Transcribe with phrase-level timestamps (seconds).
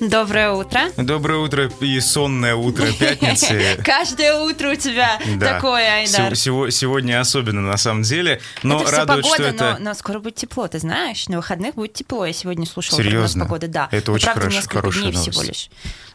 [0.00, 0.80] Доброе утро.
[0.96, 3.78] Доброе утро и сонное утро пятницы.
[3.84, 6.34] Каждое утро у тебя такое, Айдар.
[6.36, 8.40] Сегодня особенно, на самом деле.
[8.62, 9.76] Но радует, что это...
[9.78, 11.28] Но скоро будет тепло, ты знаешь.
[11.28, 12.24] На выходных будет тепло.
[12.24, 13.44] Я сегодня слушала Серьезно?
[13.44, 13.68] погоды.
[13.68, 13.88] Да.
[13.90, 15.30] Это очень хорошо, хорошая новость.
[15.30, 15.70] всего лишь.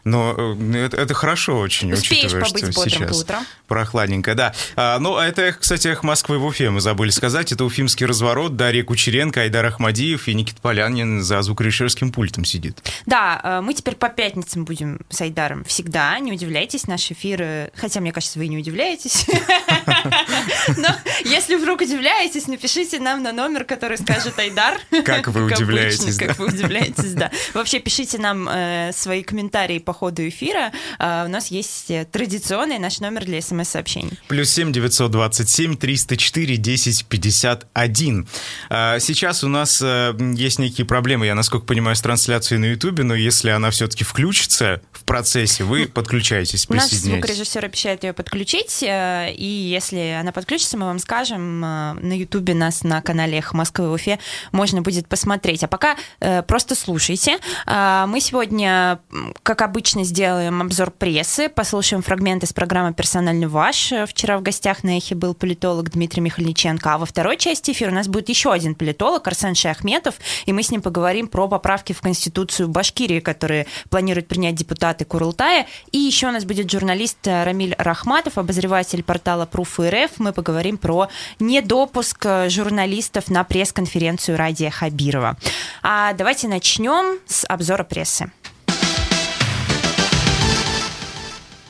[0.06, 3.44] Но э, это, это хорошо очень, Успеешь учитывая, побыть что сейчас утром.
[3.66, 4.54] прохладненько, да.
[4.76, 7.50] А, ну, а это, кстати, эхо Москвы в Уфе, мы забыли сказать.
[7.50, 12.78] Это уфимский разворот, Дарья Кучеренко, Айдар Ахмадиев и Никит Полянин за звукорежиссерским пультом сидит.
[13.04, 16.18] Да, э, мы теперь по пятницам будем с Айдаром всегда.
[16.18, 17.70] Не удивляйтесь, наши эфиры...
[17.76, 19.26] Хотя, мне кажется, вы не удивляетесь.
[20.76, 20.88] Но
[21.24, 24.80] если вдруг удивляетесь, напишите нам на номер, который скажет Айдар.
[25.04, 26.16] Как вы удивляетесь.
[26.16, 27.30] Как вы удивляетесь, да.
[27.54, 30.72] Вообще, пишите нам э, свои комментарии по ходу эфира.
[30.98, 34.18] Э, у нас есть традиционный наш номер для смс-сообщений.
[34.28, 38.26] Плюс семь девятьсот двадцать семь триста четыре десять пятьдесят один.
[38.70, 43.50] Сейчас у нас есть некие проблемы, я насколько понимаю, с трансляцией на Ютубе, но если
[43.50, 47.04] она все-таки включится в процессе, вы подключаетесь, присоединяйтесь.
[47.04, 52.12] Наш звукорежиссер обещает ее подключить, э, и если она подключится, мы вам скажем, э, на
[52.12, 54.18] Ютубе нас на канале «Эхо Москвы» в Уфе
[54.52, 55.64] можно будет посмотреть.
[55.64, 57.38] А пока э, просто слушайте.
[57.66, 59.00] Мы сегодня,
[59.42, 63.92] как обычно, сделаем обзор прессы, послушаем фрагменты из программы «Персональный ваш».
[64.08, 67.94] Вчера в гостях на «Эхе» был политолог Дмитрий Михальниченко, а во второй части эфира у
[67.94, 72.00] нас будет еще один политолог, Арсен Шахметов, и мы с ним поговорим про поправки в
[72.00, 73.55] Конституцию Башкирии, которые
[73.88, 75.66] планируют принять депутаты Курултая.
[75.92, 80.18] И еще у нас будет журналист Рамиль Рахматов, обозреватель портала Proof.рф.
[80.18, 85.36] Мы поговорим про недопуск журналистов на пресс-конференцию Радия Хабирова.
[85.82, 88.30] А давайте начнем с обзора прессы.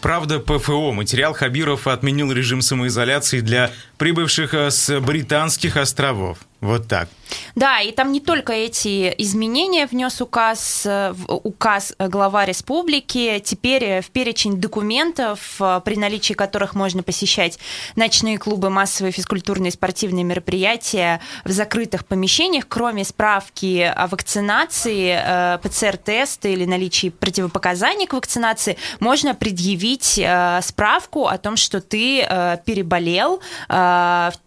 [0.07, 0.93] Правда, ПФО.
[0.93, 6.39] Материал Хабиров отменил режим самоизоляции для прибывших с британских островов.
[6.61, 7.09] Вот так.
[7.55, 13.43] Да, и там не только эти изменения внес указ, э, указ глава республики.
[13.45, 17.59] Теперь э, в перечень документов, э, при наличии которых можно посещать
[17.95, 26.49] ночные клубы, массовые физкультурные и спортивные мероприятия в закрытых помещениях, кроме справки о вакцинации, ПЦР-теста
[26.49, 30.21] или наличии противопоказаний к вакцинации, можно предъявить
[30.63, 32.21] справку о том, что ты
[32.65, 33.41] переболел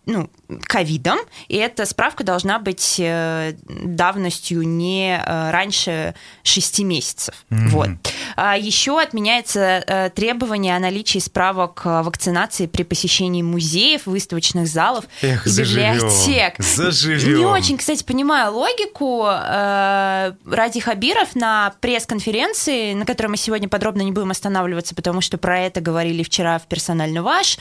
[0.06, 0.30] ну,
[0.64, 7.36] ковидом, и эта справка должна быть э, давностью не э, раньше 6 месяцев.
[7.50, 7.68] Mm-hmm.
[7.70, 7.90] Вот.
[8.36, 15.46] А еще отменяется э, требование о наличии справок вакцинации при посещении музеев, выставочных залов Эх,
[15.46, 16.56] и библиотек.
[16.58, 17.40] Заживем.
[17.40, 19.26] Не очень, кстати, понимаю логику.
[19.26, 25.60] Ради Хабиров на пресс-конференции, на которой мы сегодня подробно не будем останавливаться, потому что про
[25.60, 27.58] это говорили вчера в «Персонально ваш»,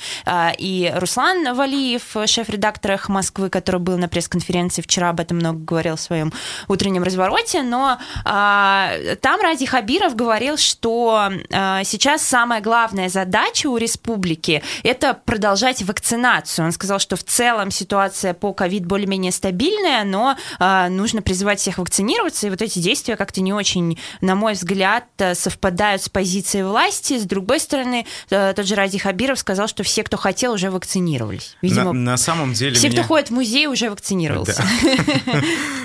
[0.58, 5.96] и Руслан Валиев, шеф-редактор «Эхо Москвы», который был на пресс-конференции вчера об этом много говорил
[5.96, 6.32] в своем
[6.68, 13.76] утреннем развороте, но а, там Ради Хабиров говорил, что а, сейчас самая главная задача у
[13.76, 16.66] республики– это продолжать вакцинацию.
[16.66, 21.78] Он сказал, что в целом ситуация по ковид более-менее стабильная, но а, нужно призывать всех
[21.78, 27.18] вакцинироваться, и вот эти действия как-то не очень, на мой взгляд, совпадают с позицией власти.
[27.18, 31.56] С другой стороны, э, тот же Ради Хабиров сказал, что все, кто хотел, уже вакцинировались.
[31.62, 32.98] Видимо, на, на самом деле все, меня...
[32.98, 34.64] кто ходит в музей, уже вакцинировался.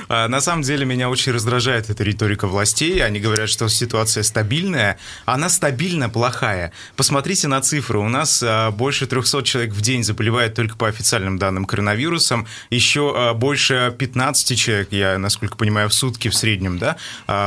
[0.09, 3.03] А, на самом деле меня очень раздражает эта риторика властей.
[3.03, 4.99] Они говорят, что ситуация стабильная.
[5.25, 6.71] Она стабильно плохая.
[6.95, 7.99] Посмотрите на цифры.
[7.99, 12.47] У нас а, больше 300 человек в день заболевает только по официальным данным коронавирусом.
[12.69, 16.97] Еще а, больше 15 человек, я насколько понимаю, в сутки в среднем, да,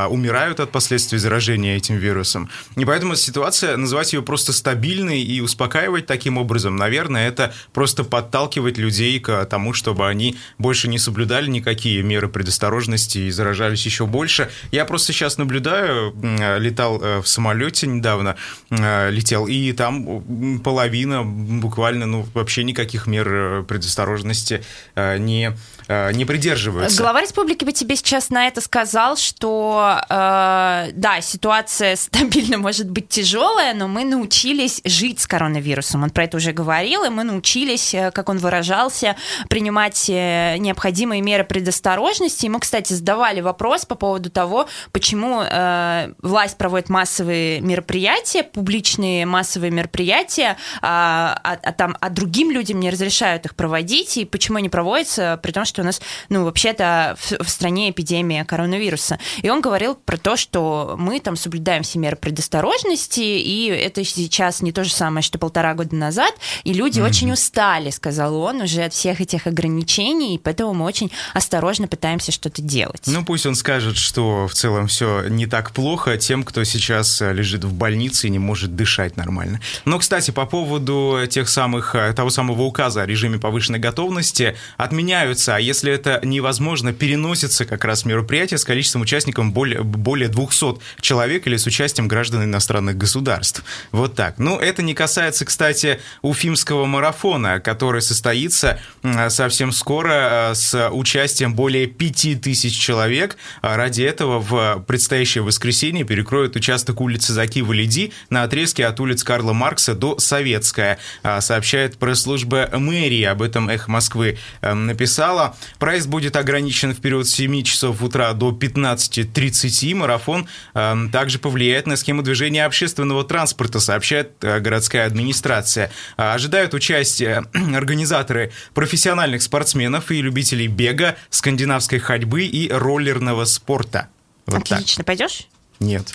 [0.08, 2.48] умирают от последствий заражения этим вирусом.
[2.76, 8.78] И поэтому ситуация, называть ее просто стабильной и успокаивать таким образом, наверное, это просто подталкивать
[8.78, 14.48] людей к тому, чтобы они больше не соблюдали никакие меры предосторожности и заражались еще больше.
[14.70, 16.14] Я просто сейчас наблюдаю,
[16.59, 18.36] летал э, в самолете недавно,
[18.70, 24.62] э, летел, и там половина буквально, ну, вообще никаких мер э, предосторожности
[24.97, 25.56] не
[25.88, 27.00] не придерживаются.
[27.00, 33.09] Глава республики бы тебе сейчас на это сказал, что э, да, ситуация стабильно может быть
[33.09, 36.03] тяжелая, но мы научились жить с коронавирусом.
[36.03, 39.05] Он про это уже говорил, и мы научились, как он выражался,
[39.48, 42.47] принимать э, необходимые меры предосторожности.
[42.47, 49.26] И мы, кстати, задавали вопрос по поводу того, почему э, власть проводит массовые мероприятия, публичные
[49.26, 54.58] массовые мероприятия, а, а, а там а другим людям не разрешают их проводить, и почему
[54.58, 59.18] они проводятся, при том, что у нас, ну, вообще-то в, в стране эпидемия коронавируса.
[59.42, 64.62] И он говорил про то, что мы там соблюдаем все меры предосторожности, и это сейчас
[64.62, 67.06] не то же самое, что полтора года назад, и люди mm-hmm.
[67.06, 72.33] очень устали, сказал он, уже от всех этих ограничений, и поэтому мы очень осторожно пытаемся
[72.33, 73.03] что-то делать.
[73.07, 77.33] Ну, пусть он скажет, что в целом все не так плохо тем, кто сейчас э,
[77.34, 79.60] лежит в больнице и не может дышать нормально.
[79.84, 85.57] Но, кстати, по поводу тех самых, э, того самого указа о режиме повышенной готовности отменяются,
[85.57, 91.47] а если это невозможно, переносится как раз мероприятие с количеством участников более, более 200 человек
[91.47, 93.63] или с участием граждан иностранных государств.
[93.92, 94.39] Вот так.
[94.39, 98.81] Ну, это не касается, кстати, уфимского марафона, который состоится
[99.28, 103.36] совсем скоро э, с участием более 5000 человек.
[103.62, 109.53] А ради этого в предстоящее воскресенье перекроют участок улицы Заки-Валиди на отрезке от улиц Карла
[109.53, 110.98] Маркса до Советская,
[111.41, 113.24] сообщает пресс-служба мэрии.
[113.24, 115.56] Об этом «Эхо Москвы» э, написала.
[115.78, 119.94] Проезд будет ограничен в период с 7 часов утра до 15.30.
[119.94, 125.91] Марафон э, также повлияет на схему движения общественного транспорта, сообщает городская администрация.
[126.16, 127.44] Ожидают участия
[127.74, 134.11] организаторы профессиональных спортсменов и любителей бега, скандинавской ходьбы и роллерного спорта.
[134.45, 135.03] Вот Отлично.
[135.03, 135.07] Так.
[135.07, 135.49] Пойдешь?
[135.81, 136.15] Нет,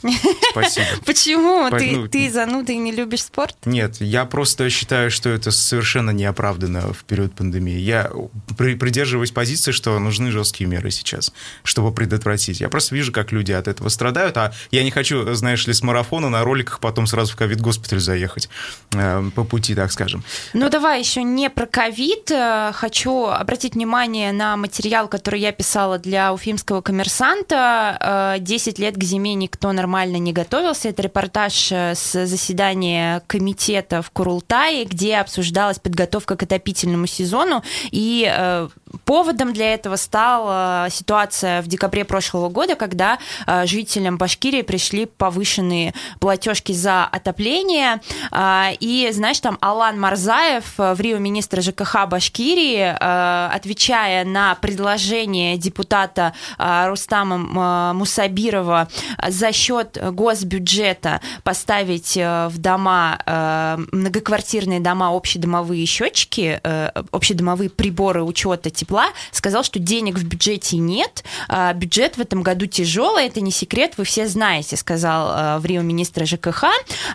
[0.52, 0.88] спасибо.
[1.06, 1.70] Почему?
[1.70, 3.56] По, ты, ну, ты зануда и не любишь спорт?
[3.66, 7.78] Нет, я просто считаю, что это совершенно неоправданно в период пандемии.
[7.78, 8.12] Я
[8.58, 11.32] при, придерживаюсь позиции, что нужны жесткие меры сейчас,
[11.64, 12.60] чтобы предотвратить.
[12.60, 15.84] Я просто вижу, как люди от этого страдают, а я не хочу, знаешь ли, с
[15.84, 18.50] марафона на роликах потом сразу в ковид-госпиталь заехать
[18.94, 20.24] э, по пути, так скажем.
[20.54, 22.32] Ну, давай еще не про ковид.
[22.32, 28.38] Э, хочу обратить внимание на материал, который я писала для уфимского коммерсанта.
[28.40, 30.90] 10 э, лет к зиме никто нормально не готовился.
[30.90, 37.62] Это репортаж э, с заседания комитета в Курултае, где обсуждалась подготовка к отопительному сезону.
[37.92, 38.70] И э,
[39.06, 43.18] поводом для этого стала ситуация в декабре прошлого года, когда
[43.48, 48.02] э, жителям Башкирии пришли повышенные платежки за отопление.
[48.32, 52.82] Э, и, знаешь, там Алан Марзаев, э, в Рио министр ЖКХ Башкирии,
[53.54, 58.88] отвечая на предложение депутата Рустама Мусабирова
[59.28, 63.20] за счет госбюджета поставить в дома,
[63.92, 66.60] многоквартирные дома, общедомовые счетчики,
[67.12, 72.66] общедомовые приборы учета тепла, сказал, что денег в бюджете нет, а бюджет в этом году
[72.66, 76.66] тяжелый, это не секрет, вы все знаете, сказал в Рио министр ЖКХ,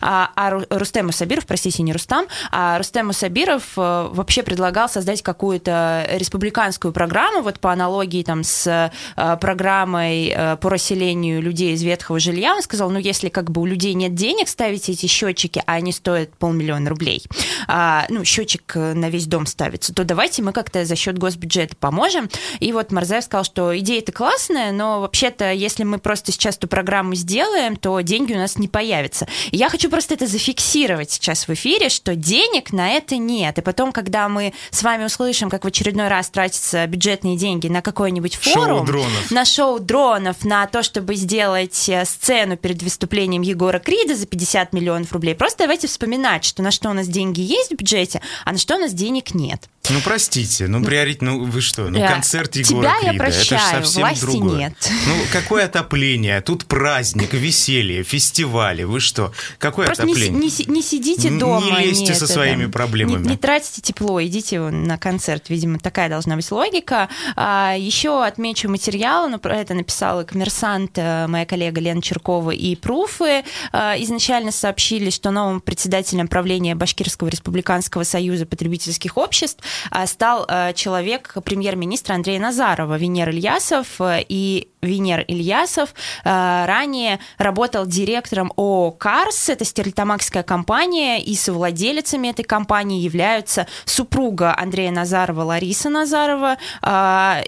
[0.01, 6.93] а, а Рустем Усабиров, простите, не Рустам, а Рустем Усабиров вообще предлагал создать какую-то республиканскую
[6.93, 8.93] программу, вот по аналогии там с
[9.41, 13.95] программой по расселению людей из ветхого жилья, он сказал, ну, если как бы у людей
[13.95, 17.25] нет денег ставить эти счетчики, а они стоят полмиллиона рублей,
[17.67, 21.56] а, ну, счетчик э, на весь дом ставится, то давайте мы как-то за счет госбюджета
[21.77, 22.29] поможем.
[22.61, 27.15] И вот Марзаев сказал, что идея-то классная, но вообще-то, если мы просто сейчас эту программу
[27.15, 29.27] сделаем, то деньги у нас не появятся.
[29.51, 33.59] И я хочу просто это зафиксировать сейчас в эфире, что денег на это нет.
[33.59, 37.83] И потом, когда мы с вами услышим, как в очередной раз тратятся бюджетные деньги на
[37.83, 39.31] какой-нибудь форум, шоу дронов.
[39.31, 45.13] на шоу дронов, на то, чтобы сделать сцену перед выступлением Егора Крида за 50 миллионов
[45.13, 45.35] рублей.
[45.35, 48.77] Просто давайте вспоминать, что на что у нас деньги есть в бюджете, а на что
[48.77, 49.69] у нас денег нет.
[49.89, 53.79] Ну, простите, ну, приорит, ну, вы что, ну, концерт Егора Тебя Крида, я прощаю, это
[53.79, 54.59] же совсем власти другое.
[54.59, 54.91] нет.
[55.07, 56.41] Ну, какое отопление?
[56.41, 59.33] Тут праздник, веселье, фестивали, вы что?
[59.59, 60.39] Какое Просто отопление?
[60.39, 61.81] Не, не, не сидите дома.
[61.81, 62.73] Не лезьте нет, со своими да.
[62.73, 63.23] проблемами.
[63.23, 67.09] Не, не тратите тепло, идите на концерт, видимо, такая должна быть логика.
[67.35, 72.77] А, еще отмечу материал, но про это написала коммерсант, э, моя коллега Лена Черкова и
[72.77, 73.45] Пруфы.
[73.73, 80.73] А, изначально сообщили, что новым председателем правления Башкирского республиканского союза потребительских обществ а, стал а,
[80.73, 84.01] человек премьер-министра Андрея Назарова, Венер Ильясов.
[84.01, 92.45] И Венер Ильясов а, ранее работал директором ООО «Карс», это стерлитамакская компания, и совладелицами этой
[92.45, 96.57] компании являются супруга Андрея Назарова Лариса Назарова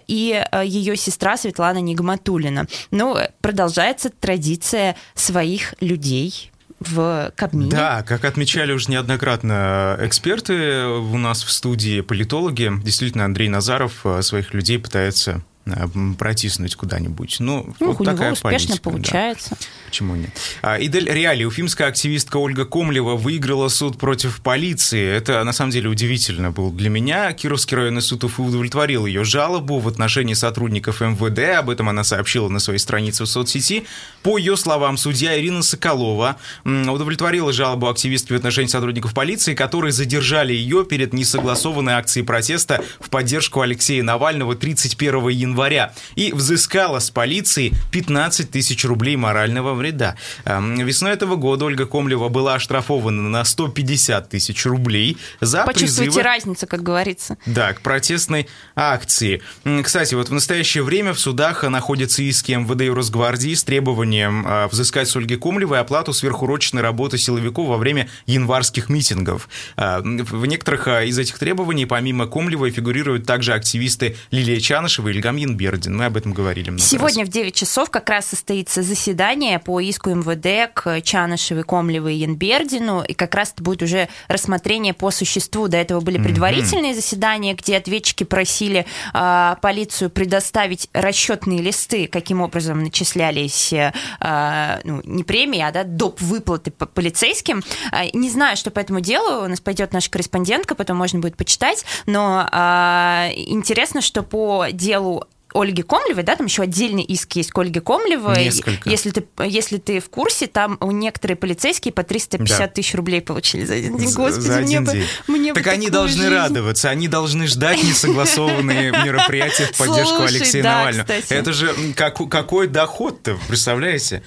[0.07, 2.67] и ее сестра Светлана Нигматулина.
[2.91, 7.71] Ну, продолжается традиция своих людей в Кабмине.
[7.71, 14.23] Да, как отмечали уже неоднократно эксперты у нас в студии, политологи, действительно Андрей Назаров э,
[14.23, 15.87] своих людей пытается Э,
[16.19, 17.37] протиснуть куда-нибудь.
[17.41, 19.51] Ну, ну вот у такая него успешно политика, получается.
[19.51, 19.67] Да.
[19.87, 20.31] Почему нет?
[20.63, 25.07] А, Идель Реали, уфимская активистка Ольга Комлева выиграла суд против полиции.
[25.07, 27.33] Это, на самом деле, удивительно было для меня.
[27.33, 31.59] Кировский районный суд Уфы удовлетворил ее жалобу в отношении сотрудников МВД.
[31.59, 33.85] Об этом она сообщила на своей странице в соцсети.
[34.29, 40.53] По ее словам, судья Ирина Соколова удовлетворила жалобу активистки в отношении сотрудников полиции, которые задержали
[40.53, 47.73] ее перед несогласованной акцией протеста в поддержку Алексея Навального 31 января и взыскала с полиции
[47.91, 50.17] 15 тысяч рублей морального вреда.
[50.45, 56.23] Эм, весной этого года Ольга Комлева была оштрафована на 150 тысяч рублей за Почувствуйте призывы...
[56.23, 57.39] разницу, как говорится.
[57.47, 59.41] Да, к протестной акции.
[59.83, 64.69] Кстати, вот в настоящее время в судах находятся иски МВД и Росгвардии с требованием а,
[64.69, 69.49] взыскать с Ольги Комлевой оплату сверхурочной работы силовиков во время январских митингов.
[69.77, 75.13] А, в некоторых а, из этих требований, помимо Комлевой, фигурируют также активисты Лилия Чанышева и
[75.13, 75.97] Ильгам Янбердин.
[75.97, 77.29] Мы об этом говорили много Сегодня раз.
[77.29, 83.03] в 9 часов как раз состоится заседание по иску МВД к Чанышевой, Комлевой и Янбердину,
[83.03, 85.69] и как раз это будет уже рассмотрение по существу.
[85.69, 86.97] До этого были предварительные mm-hmm.
[86.97, 95.25] заседания, где ответчики просили э, полицию предоставить расчетные листы, каким образом начислялись э, ну, не
[95.25, 96.21] премии, а да, доп.
[96.21, 97.63] выплаты по полицейским.
[97.93, 101.37] Э, не знаю, что по этому делу, у нас пойдет наша корреспондентка, потом можно будет
[101.37, 105.25] почитать, но э, интересно, что по делу
[105.55, 108.45] Ольги Комлевой, да, там еще отдельный иск есть к Ольге Комлевой.
[108.45, 108.89] Несколько.
[108.89, 112.69] Если ты, если ты в курсе, там у некоторые полицейские по 350 да.
[112.69, 114.13] тысяч рублей получили за один день.
[114.13, 115.07] Господи, за один мне день.
[115.27, 116.35] бы, мне так бы они должны жизнь.
[116.35, 121.07] радоваться, они должны ждать несогласованные мероприятия в поддержку Алексея Навального.
[121.31, 124.23] Это же как, какой доход-то, представляете?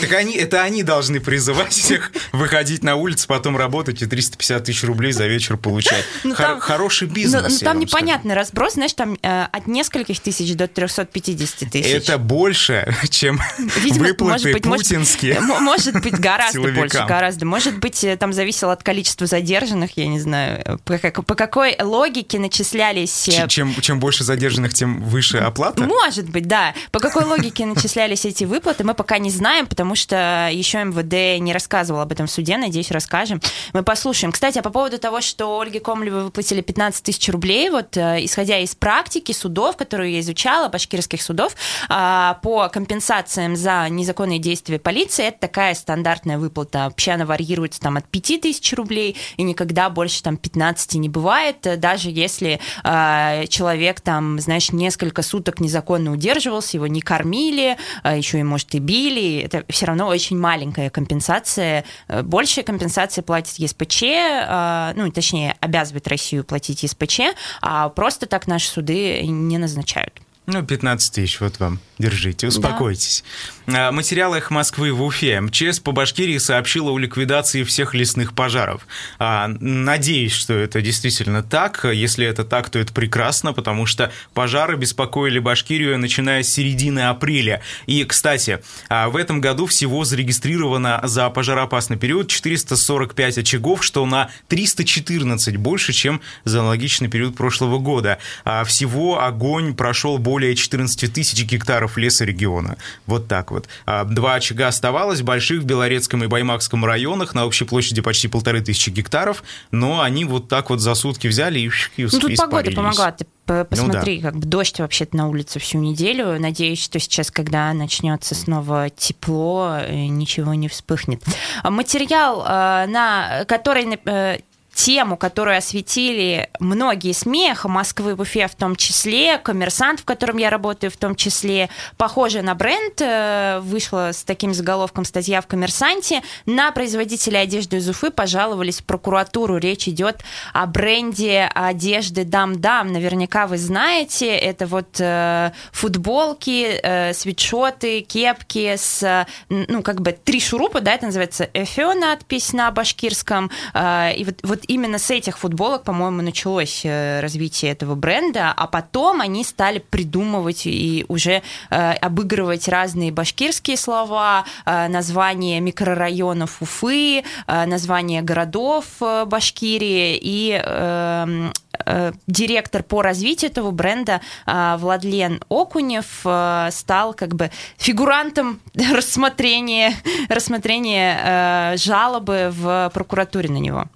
[0.00, 4.84] Так они, это они должны призывать всех выходить на улицу, потом работать и 350 тысяч
[4.84, 6.04] рублей за вечер получать.
[6.24, 7.42] Ну, Хор- там- хороший бизнес.
[7.42, 11.86] Ну, ну, там непонятный разброс, знаешь, там э, от нескольких тысяч до 350 тысяч.
[11.86, 13.40] Это больше, чем
[13.76, 15.34] Видимо, выплаты может быть, может- путинские.
[15.38, 16.80] М- Может быть, гораздо силовикам.
[16.80, 17.46] больше, гораздо.
[17.46, 21.34] Может быть, э, там зависело от количества задержанных, я не знаю, э, по, как- по
[21.34, 23.28] какой логике начислялись...
[23.28, 25.82] э, Ч- Чем, чем больше задержанных, тем выше оплата.
[25.84, 26.74] Может быть, да.
[26.92, 31.52] По какой логике начислялись эти выплаты, мы пока не знаем, потому что еще МВД не
[31.52, 33.40] рассказывал об этом в суде, надеюсь, расскажем.
[33.72, 34.32] Мы послушаем.
[34.32, 38.58] Кстати, а по поводу того, что Ольге Комлевой выплатили 15 тысяч рублей, вот э, исходя
[38.58, 41.54] из практики судов, которую я изучала, башкирских судов,
[41.88, 46.84] а, по компенсациям за незаконные действия полиции, это такая стандартная выплата.
[46.84, 51.66] Вообще она варьируется там от 5 тысяч рублей, и никогда больше там 15 не бывает,
[51.66, 58.16] э, даже если э, человек там, знаешь, несколько суток незаконно удерживался, его не кормили, э,
[58.16, 61.84] еще и, может, и били, это все равно очень маленькая компенсация.
[62.08, 67.20] Э, Большая компенсация платит ЕСПЧ, э, ну, точнее, обязывает Россию платить ЕСПЧ,
[67.60, 70.20] а просто так наши суды не назначают.
[70.50, 71.78] Ну, 15 тысяч, вот вам.
[71.98, 73.22] Держите, успокойтесь.
[73.66, 75.40] А, Материал «Эхо Москвы» в Уфе.
[75.42, 78.86] МЧС по Башкирии сообщила о ликвидации всех лесных пожаров.
[79.18, 81.84] А, Надеюсь, что это действительно так.
[81.84, 87.60] Если это так, то это прекрасно, потому что пожары беспокоили Башкирию, начиная с середины апреля.
[87.86, 94.30] И, кстати, а, в этом году всего зарегистрировано за пожароопасный период 445 очагов, что на
[94.46, 98.18] 314 больше, чем за аналогичный период прошлого года.
[98.44, 102.76] А Всего огонь прошел более 14 тысяч гектаров леса региона.
[103.06, 103.68] Вот так вот.
[103.86, 108.60] А, Два очага оставалось, больших в Белорецком и Баймакском районах, на общей площади почти полторы
[108.60, 111.66] тысячи гектаров, но они вот так вот за сутки взяли и,
[111.96, 113.12] и Ну, тут погода помогла.
[113.12, 114.28] Ты п- посмотри, Ну да.
[114.30, 116.38] как бы дождь вообще-то на улице всю неделю.
[116.40, 121.22] Надеюсь, что сейчас, когда начнется снова тепло, э, ничего не вспыхнет.
[121.62, 124.38] А Материал, э, на который э,
[124.78, 130.36] тему, которую осветили многие СМИ, «Эхо Москвы в Уфе в том числе, «Коммерсант», в котором
[130.36, 135.48] я работаю в том числе, похоже на бренд, э, вышла с таким заголовком статья в
[135.48, 139.56] «Коммерсанте», на производителя одежды из Уфы пожаловались в прокуратуру.
[139.56, 142.92] Речь идет о бренде одежды «Дам-Дам».
[142.92, 150.40] Наверняка вы знаете, это вот э, футболки, э, свитшоты, кепки с, ну, как бы три
[150.40, 155.38] шурупа, да, это называется «Эфё» надпись на башкирском, э, и вот, вот именно с этих
[155.38, 161.92] футболок, по-моему, началось э, развитие этого бренда, а потом они стали придумывать и уже э,
[161.92, 171.50] обыгрывать разные башкирские слова, э, названия микрорайонов Уфы, э, названия городов э, Башкирии и э,
[171.86, 178.60] э, директор по развитию этого бренда э, Владлен Окунев э, стал как бы фигурантом
[178.92, 179.94] рассмотрения,
[180.28, 183.86] рассмотрения жалобы в прокуратуре на него.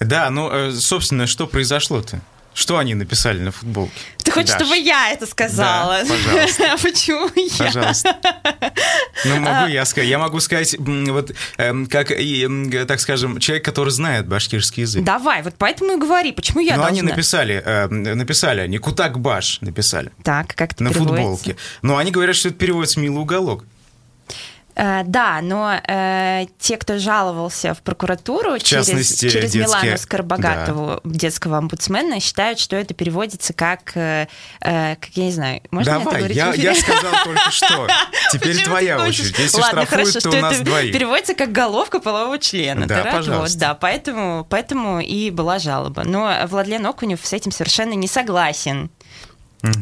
[0.00, 2.20] Да, ну, э, собственно, что произошло-то?
[2.54, 3.92] Что они написали на футболке?
[4.22, 6.04] Ты хочешь, Даш, чтобы я это сказала?
[6.04, 6.72] Да, пожалуйста.
[6.72, 7.64] А Почему я?
[7.64, 8.16] Пожалуйста.
[9.24, 10.08] Ну, могу я сказать.
[10.08, 12.12] Я могу сказать, вот, эм, как,
[12.86, 15.02] так скажем, человек, который знает башкирский язык.
[15.02, 17.00] Давай, вот поэтому и говори, почему я Но должна?
[17.00, 21.56] они написали, э, написали они, Кутакбаш написали Так, как это на футболке.
[21.82, 23.64] Но они говорят, что это переводится «милый уголок».
[24.76, 28.86] Э, да, но э, те, кто жаловался в прокуратуру в через,
[29.18, 29.64] через детские...
[29.64, 31.10] Милану Скоробогатову, да.
[31.18, 34.26] детского омбудсмена, считают, что это переводится как, э,
[34.60, 37.88] э как я не знаю, можно Давай, это я, я сказал только что.
[38.32, 39.38] Теперь твоя очередь.
[39.38, 40.92] Если Ладно, штрафуют, хорошо, то что у нас это двоих.
[40.92, 42.86] переводится как головка полового члена.
[42.86, 43.36] Да, пожалуйста.
[43.36, 46.02] Вот, да, поэтому, поэтому и была жалоба.
[46.04, 48.90] Но Владлен Окунев с этим совершенно не согласен.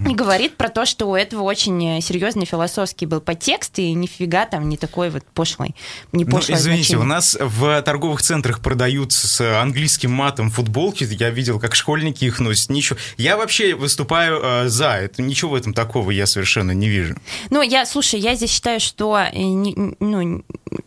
[0.09, 4.69] И говорит про то, что у этого очень серьезный философский был подтекст, и нифига там
[4.69, 5.75] не такой вот пошлый,
[6.13, 7.05] не Ну, пошлое извините, значение.
[7.05, 11.07] у нас в торговых центрах продаются с английским матом футболки.
[11.11, 12.71] Я видел, как школьники их носят.
[12.71, 12.99] Ничего.
[13.17, 15.23] Я вообще выступаю э, за это.
[15.23, 17.17] Ничего в этом такого я совершенно не вижу.
[17.51, 20.43] Ну, я, слушай, я здесь считаю, что, э, не- ну,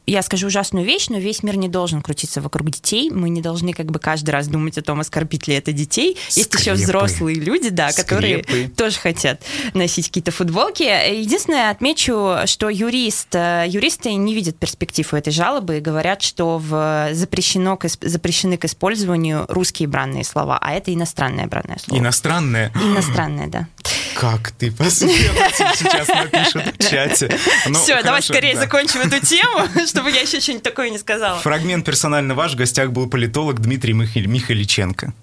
[0.06, 3.10] я скажу ужасную вещь, но весь мир не должен крутиться вокруг детей.
[3.10, 6.18] Мы не должны как бы каждый раз думать о том, оскорбить ли это детей.
[6.30, 6.82] Есть еще Скрепы.
[6.82, 8.70] взрослые люди, да, которые Скрепы.
[8.76, 9.42] тоже хотят
[9.74, 10.84] носить какие-то футболки.
[10.84, 16.58] Единственное, отмечу, что юрист, э, юристы не видят перспектив у этой жалобы и говорят, что
[16.58, 22.00] в запрещено, запрещены к использованию русские бранные слова, а это иностранное бранное слово.
[22.00, 22.72] Иностранное.
[22.76, 23.68] Иностранное, да.
[24.16, 25.14] Как ты посмела
[25.76, 27.38] сейчас напишут в чате.
[27.68, 28.62] Ну, Все, давай хорошо, скорее да.
[28.62, 31.40] закончим эту тему, чтобы я еще что-нибудь такое не сказала.
[31.40, 32.54] Фрагмент персонально ваш.
[32.54, 35.14] В гостях был политолог Дмитрий Михаль- Михаличенко.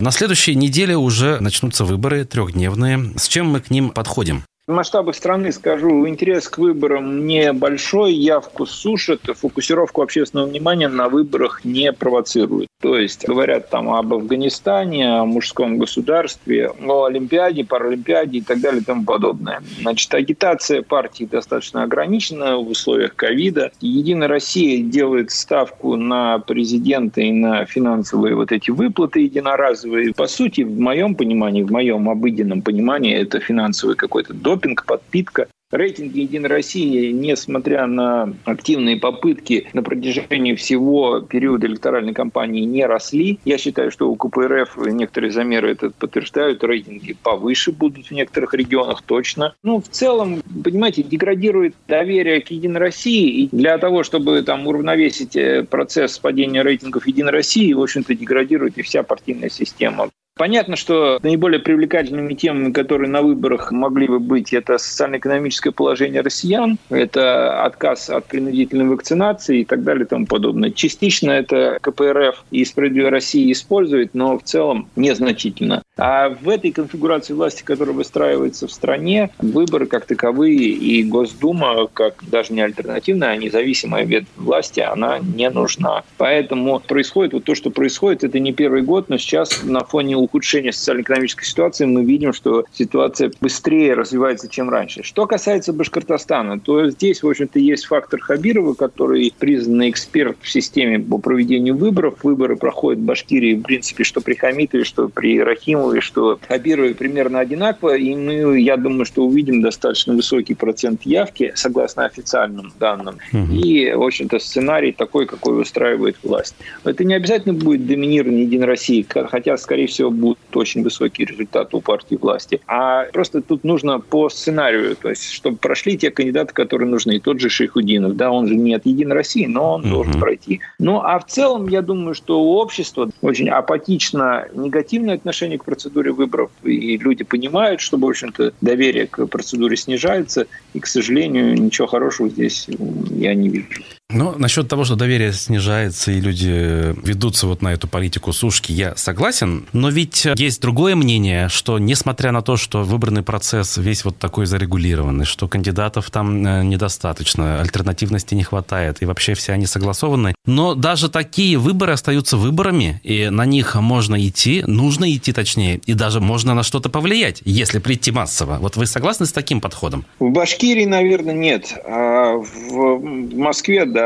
[0.00, 3.12] На следующей неделе уже начнутся выборы трехдневные.
[3.16, 4.44] С чем мы к ним подходим?
[4.66, 11.66] В масштабах страны скажу, интерес к выборам небольшой, явку сушат, фокусировку общественного внимания на выборах
[11.66, 12.68] не провоцируют.
[12.80, 18.80] То есть говорят там об Афганистане, о мужском государстве, о Олимпиаде, Паралимпиаде и так далее
[18.80, 19.62] и тому подобное.
[19.80, 23.70] Значит, агитация партий достаточно ограничена в условиях ковида.
[23.80, 30.14] Единая Россия делает ставку на президента и на финансовые вот эти выплаты единоразовые.
[30.14, 35.48] По сути, в моем понимании, в моем обыденном понимании, это финансовый какой-то допинг, подпитка.
[35.70, 43.40] Рейтинги «Единой России», несмотря на активные попытки на протяжении всего периода электоральной кампании не росли.
[43.44, 46.62] Я считаю, что у КПРФ некоторые замеры это подтверждают.
[46.62, 49.54] Рейтинги повыше будут в некоторых регионах точно.
[49.64, 53.42] Ну, в целом, понимаете, деградирует доверие к «Единой России».
[53.42, 58.78] И для того, чтобы там уравновесить э, процесс падения рейтингов «Единой России», в общем-то, деградирует
[58.78, 60.10] и вся партийная система.
[60.36, 66.76] Понятно, что наиболее привлекательными темами, которые на выборах могли бы быть, это социально-экономическое положение россиян,
[66.90, 70.72] это отказ от принудительной вакцинации и так далее и тому подобное.
[70.72, 75.84] Частично это КПРФ и «Справедливая Россия» использует, но в целом незначительно.
[75.96, 82.24] А в этой конфигурации власти, которая выстраивается в стране, выборы как таковые и Госдума, как
[82.28, 86.02] даже не альтернативная, а независимая ветвь власти, она не нужна.
[86.16, 88.24] Поэтому происходит вот то, что происходит.
[88.24, 93.30] Это не первый год, но сейчас на фоне ухудшения социально-экономической ситуации мы видим, что ситуация
[93.40, 95.02] быстрее развивается, чем раньше.
[95.02, 100.98] Что касается Башкортостана, то здесь, в общем-то, есть фактор Хабирова, который признанный эксперт в системе
[100.98, 102.22] по проведению выборов.
[102.22, 107.40] Выборы проходят в Башкирии, в принципе, что при Хамитове, что при Рахимове, что Хабирове примерно
[107.40, 107.96] одинаково.
[107.96, 113.18] И мы, я думаю, что увидим достаточно высокий процент явки, согласно официальным данным.
[113.32, 116.54] И, в общем-то, сценарий такой, какой выстраивает власть.
[116.84, 121.80] Это не обязательно будет доминирование Единой России, хотя, скорее всего, будут очень высокие результаты у
[121.80, 122.60] партии власти.
[122.66, 127.16] А просто тут нужно по сценарию, то есть, чтобы прошли те кандидаты, которые нужны.
[127.16, 129.90] И тот же Шейхудинов, да, он же не от Единой России, но он Мгм.
[129.90, 130.60] должен пройти.
[130.78, 136.12] Ну, а в целом, я думаю, что у общества очень апатично негативное отношение к процедуре
[136.12, 141.86] выборов, и люди понимают, что, в общем-то, доверие к процедуре снижается, и, к сожалению, ничего
[141.86, 142.68] хорошего здесь
[143.10, 143.68] я не вижу.
[144.14, 148.94] Ну, насчет того, что доверие снижается и люди ведутся вот на эту политику сушки, я
[148.94, 149.66] согласен.
[149.72, 154.46] Но ведь есть другое мнение, что несмотря на то, что выборный процесс весь вот такой
[154.46, 160.74] зарегулированный, что кандидатов там э, недостаточно, альтернативности не хватает, и вообще все они согласованы, но
[160.74, 166.20] даже такие выборы остаются выборами, и на них можно идти, нужно идти точнее, и даже
[166.20, 168.58] можно на что-то повлиять, если прийти массово.
[168.60, 170.04] Вот вы согласны с таким подходом?
[170.20, 171.74] В Башкирии, наверное, нет.
[171.84, 173.00] А в
[173.34, 174.03] Москве, да.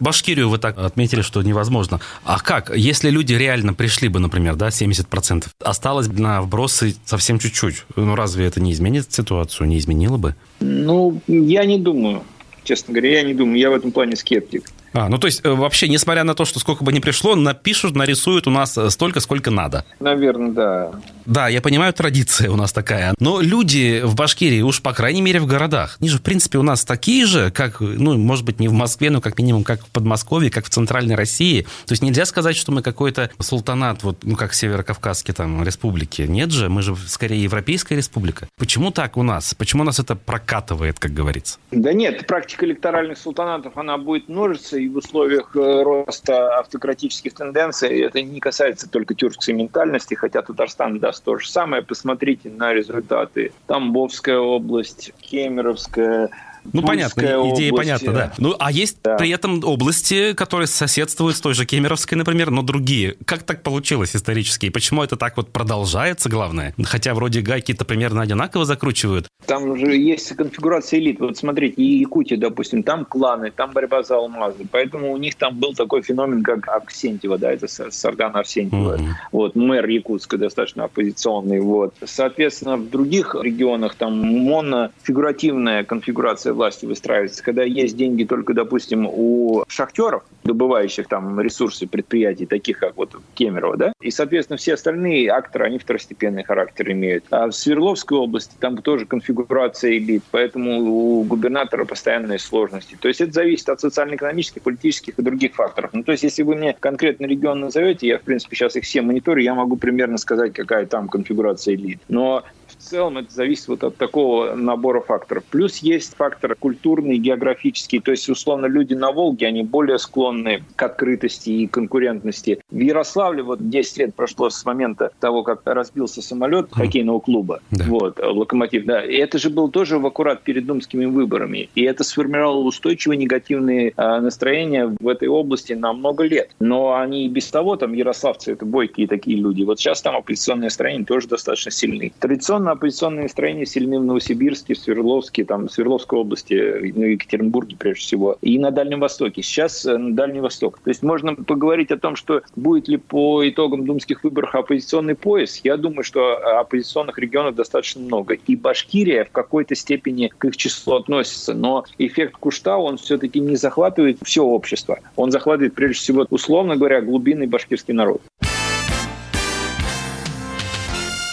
[0.00, 2.00] Башкирию вы так отметили, что невозможно.
[2.24, 2.76] А как?
[2.76, 8.14] Если люди реально пришли бы, например, да, 70%, осталось бы на вбросы совсем чуть-чуть, ну
[8.16, 10.34] разве это не изменит ситуацию, не изменило бы?
[10.60, 12.24] Ну, я не думаю,
[12.64, 13.58] честно говоря, я не думаю.
[13.58, 14.70] Я в этом плане скептик.
[14.94, 17.96] А, ну то есть э, вообще, несмотря на то, что сколько бы ни пришло, напишут,
[17.96, 19.84] нарисуют у нас э, столько, сколько надо.
[19.98, 20.92] Наверное, да.
[21.26, 23.14] Да, я понимаю, традиция у нас такая.
[23.18, 26.62] Но люди в Башкирии, уж по крайней мере в городах, они же, в принципе, у
[26.62, 29.90] нас такие же, как, ну, может быть, не в Москве, но как минимум как в
[29.90, 31.62] Подмосковье, как в Центральной России.
[31.86, 36.22] То есть нельзя сказать, что мы какой-то султанат, вот, ну, как северокавказские там республики.
[36.22, 38.46] Нет же, мы же скорее Европейская республика.
[38.56, 39.54] Почему так у нас?
[39.54, 41.58] Почему нас это прокатывает, как говорится?
[41.72, 48.00] Да нет, практика электоральных султанатов, она будет множиться, и в условиях э, роста автократических тенденций
[48.00, 51.82] это не касается только тюркской ментальности, хотя Татарстан даст то же самое.
[51.82, 53.52] Посмотрите на результаты.
[53.66, 56.30] Тамбовская область, Кемеровская,
[56.72, 57.20] ну, понятно,
[57.54, 58.32] идея понятна, да.
[58.38, 59.16] Ну, а есть да.
[59.16, 63.16] при этом области, которые соседствуют с той же Кемеровской, например, но другие.
[63.24, 64.66] Как так получилось исторически?
[64.66, 66.74] И почему это так вот продолжается, главное?
[66.84, 69.28] Хотя вроде гайки-то примерно одинаково закручивают.
[69.46, 71.20] Там же есть конфигурация элит.
[71.20, 74.64] Вот смотрите, Якутия, допустим, там кланы, там борьба за алмазы.
[74.70, 78.96] Поэтому у них там был такой феномен, как Аксентьева, да, это Сардана Арсентьева.
[78.96, 79.10] Mm-hmm.
[79.32, 81.60] Вот, мэр Якутска достаточно оппозиционный.
[81.60, 81.94] Вот.
[82.04, 89.64] Соответственно, в других регионах там монофигуративная конфигурация власти выстраивается, когда есть деньги только, допустим, у
[89.68, 95.66] шахтеров, добывающих там ресурсы предприятий, таких как вот Кемерово, да, и, соответственно, все остальные акторы,
[95.66, 97.24] они второстепенный характер имеют.
[97.30, 102.96] А в Свердловской области там тоже конфигурация элит, поэтому у губернатора постоянные сложности.
[103.00, 105.90] То есть это зависит от социально-экономических, политических и других факторов.
[105.92, 109.02] Ну, то есть если вы мне конкретно регион назовете, я, в принципе, сейчас их все
[109.02, 112.00] мониторю, я могу примерно сказать, какая там конфигурация элит.
[112.08, 112.44] Но
[112.84, 115.44] целом это зависит вот от такого набора факторов.
[115.50, 118.00] Плюс есть фактор культурный, географический.
[118.00, 122.60] То есть, условно, люди на Волге, они более склонны к открытости и конкурентности.
[122.70, 127.60] В Ярославле вот 10 лет прошло с момента того, как разбился самолет хоккейного клуба.
[127.70, 127.84] Да.
[127.88, 129.04] Вот, Локомотив, да.
[129.04, 131.68] И это же был тоже в аккурат перед думскими выборами.
[131.74, 136.50] И это сформировало устойчивые негативные а, настроения в этой области на много лет.
[136.60, 139.62] Но они и без того, там, ярославцы, это бойкие такие люди.
[139.62, 142.12] Вот сейчас там оппозиционные настроения тоже достаточно сильны.
[142.18, 148.00] Традиционно оппозиционные настроения сильны в Новосибирске, в Свердловске, там, в Свердловской области, ну, Екатеринбурге прежде
[148.00, 149.42] всего, и на Дальнем Востоке.
[149.42, 150.78] Сейчас э, на Дальний Восток.
[150.84, 155.60] То есть можно поговорить о том, что будет ли по итогам думских выборов оппозиционный пояс.
[155.64, 158.34] Я думаю, что оппозиционных регионов достаточно много.
[158.34, 161.54] И Башкирия в какой-то степени к их числу относится.
[161.54, 164.98] Но эффект Кушта, он все-таки не захватывает все общество.
[165.16, 168.20] Он захватывает, прежде всего, условно говоря, глубинный башкирский народ.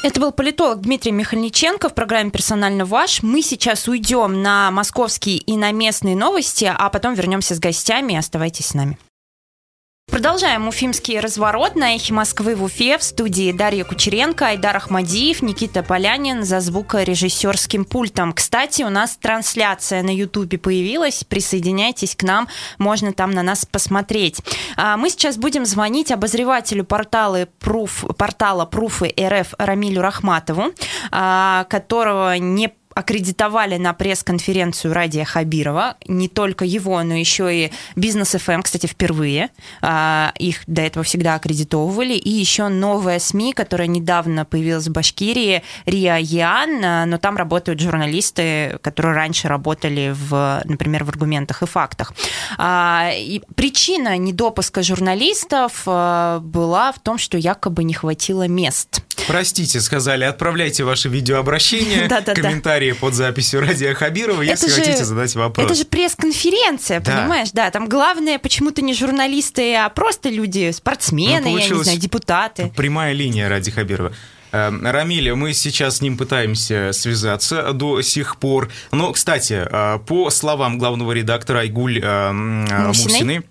[0.03, 3.21] Это был политолог Дмитрий Михальниченко в программе «Персонально ваш».
[3.21, 8.15] Мы сейчас уйдем на московские и на местные новости, а потом вернемся с гостями.
[8.15, 8.97] Оставайтесь с нами.
[10.11, 12.97] Продолжаем уфимский разворот на эхе Москвы в Уфе.
[12.97, 18.33] В студии Дарья Кучеренко, Айдар Ахмадиев, Никита Полянин за звукорежиссерским пультом.
[18.33, 21.23] Кстати, у нас трансляция на Ютубе появилась.
[21.23, 24.41] Присоединяйтесь к нам, можно там на нас посмотреть.
[24.75, 30.73] А мы сейчас будем звонить обозревателю портала, Proof, портала Пруфы РФ Рамилю Рахматову,
[31.11, 35.97] а, которого не аккредитовали на пресс-конференцию Радия Хабирова.
[36.07, 39.49] Не только его, но еще и Бизнес ФМ, эм, кстати, впервые.
[39.81, 42.13] А, их до этого всегда аккредитовывали.
[42.13, 47.79] И еще новая СМИ, которая недавно появилась в Башкирии, РИА Ян, а, но там работают
[47.79, 52.13] журналисты, которые раньше работали, в, например, в аргументах и фактах.
[52.57, 59.01] А, и причина недопуска журналистов была в том, что якобы не хватило мест.
[59.27, 65.65] Простите, сказали, отправляйте ваши видеообращения, комментарии под записью Радия Хабирова, если хотите задать вопрос.
[65.65, 67.51] Это же пресс-конференция, понимаешь?
[67.53, 72.71] Да, там главное почему-то не журналисты, а просто люди, спортсмены, я не знаю, депутаты.
[72.75, 74.13] Прямая линия Ради Хабирова.
[74.51, 78.69] Эм, Рамиля, мы сейчас с ним пытаемся связаться до сих пор.
[78.91, 83.43] Но, кстати, э, по словам главного редактора Айгуль э, Мусиной,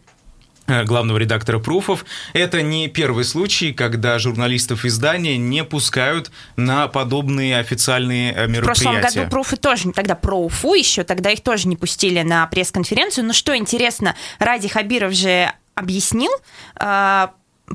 [0.85, 2.05] главного редактора Пруфов.
[2.33, 8.61] Это не первый случай, когда журналистов издания не пускают на подобные официальные мероприятия.
[8.61, 12.47] В прошлом году Пруфы тоже, тогда про Уфу еще, тогда их тоже не пустили на
[12.47, 13.25] пресс-конференцию.
[13.27, 16.33] Но что интересно, Ради Хабиров же объяснил,
[16.79, 17.29] э,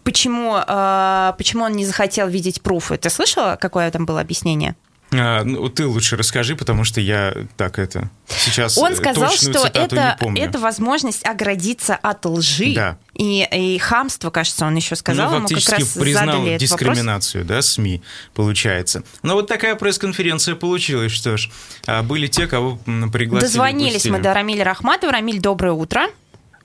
[0.03, 2.97] почему, э, почему он не захотел видеть пруфы.
[2.97, 4.75] Ты слышала, какое там было объяснение?
[5.11, 10.17] А, ну, ты лучше расскажи, потому что я так это сейчас Он сказал, что это,
[10.35, 12.97] это возможность оградиться от лжи да.
[13.13, 15.31] и, и хамства, кажется, он еще сказал.
[15.31, 18.01] Ну, фактически ему как раз признал дискриминацию, да, СМИ,
[18.33, 19.03] получается.
[19.21, 21.49] Но вот такая пресс-конференция получилась, что ж.
[21.85, 22.79] А были те, кого
[23.11, 23.47] пригласили.
[23.47, 25.11] Дозвонились мы до Рамиля Рахматова.
[25.11, 26.07] Рамиль, доброе утро.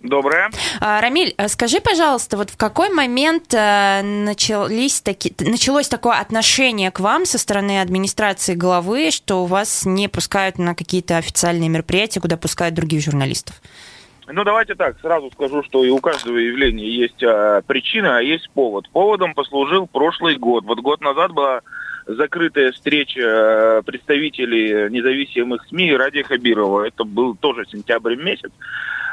[0.03, 0.51] Доброе.
[0.81, 6.91] А, Рамиль, а скажи, пожалуйста, вот в какой момент э, начались таки, началось такое отношение
[6.91, 12.39] к вам со стороны администрации главы, что вас не пускают на какие-то официальные мероприятия, куда
[12.39, 13.57] пускают других журналистов?
[14.27, 18.49] Ну, давайте так, сразу скажу, что и у каждого явления есть а, причина, а есть
[18.51, 18.89] повод.
[18.91, 20.65] Поводом послужил прошлый год.
[20.65, 21.61] Вот год назад была
[22.07, 26.87] закрытая встреча а, представителей независимых СМИ Ради Хабирова.
[26.87, 28.51] Это был тоже сентябрь месяц.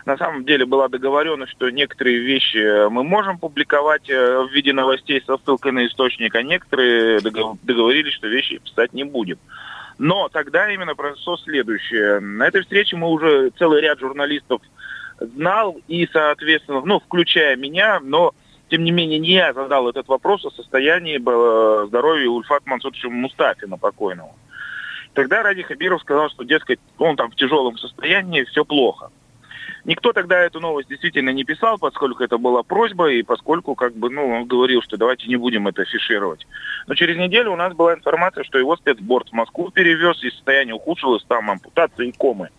[0.08, 5.22] На самом деле была договоренность, что некоторые вещи мы можем публиковать э, в виде новостей
[5.28, 9.38] со ссылкой на источник, а некоторые договорились, что вещи писать не будем.
[9.98, 12.22] Но тогда именно произошло следующее.
[12.22, 14.62] На этой встрече мы уже целый ряд журналистов
[15.20, 18.34] знал и, соответственно, ну, включая меня, но
[18.70, 23.78] тем не менее, не я задал этот вопрос о состоянии э, здоровья Ульфата Мансуровича Мустафина
[23.78, 24.32] покойного.
[25.16, 29.12] Тогда Ради Хабиров сказал, что, дескать, он там в тяжелом состоянии, все плохо.
[29.88, 34.10] Никто тогда эту новость действительно не писал, поскольку это была просьба, и поскольку, как бы,
[34.10, 36.46] ну, он говорил, что давайте не будем это афишировать.
[36.88, 40.76] Но через неделю у нас была информация, что его спецборд в Москву перевез, и состояние
[40.76, 42.50] ухудшилось, там ампутация и комы.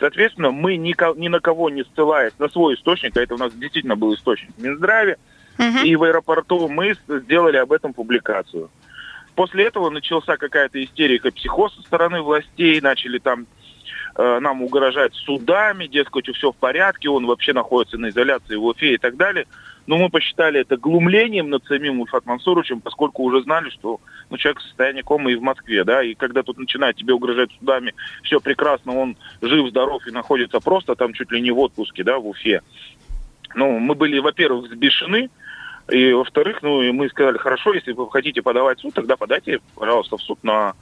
[0.00, 3.52] Соответственно, мы ни, ни на кого не ссылаясь на свой источник, а это у нас
[3.52, 5.18] действительно был источник в Минздраве,
[5.58, 5.84] угу.
[5.84, 8.70] и в аэропорту мы сделали об этом публикацию.
[9.34, 13.46] После этого начался какая-то истерика, психоз со стороны властей, начали там
[14.16, 18.98] нам угрожать судами, дескать, все в порядке, он вообще находится на изоляции в Уфе и
[18.98, 19.46] так далее.
[19.86, 24.00] Но мы посчитали это глумлением над самим Ульфат Мансуровичем, поскольку уже знали, что
[24.30, 27.50] ну, человек в состоянии комы и в Москве, да, и когда тут начинает тебе угрожать
[27.58, 32.02] судами, все прекрасно, он жив, здоров и находится просто там чуть ли не в отпуске,
[32.02, 32.62] да, в Уфе.
[33.54, 35.30] Ну, мы были, во-первых, сбешены,
[35.88, 40.16] и, во-вторых, ну, и мы сказали, хорошо, если вы хотите подавать суд, тогда подайте, пожалуйста,
[40.16, 40.74] в суд на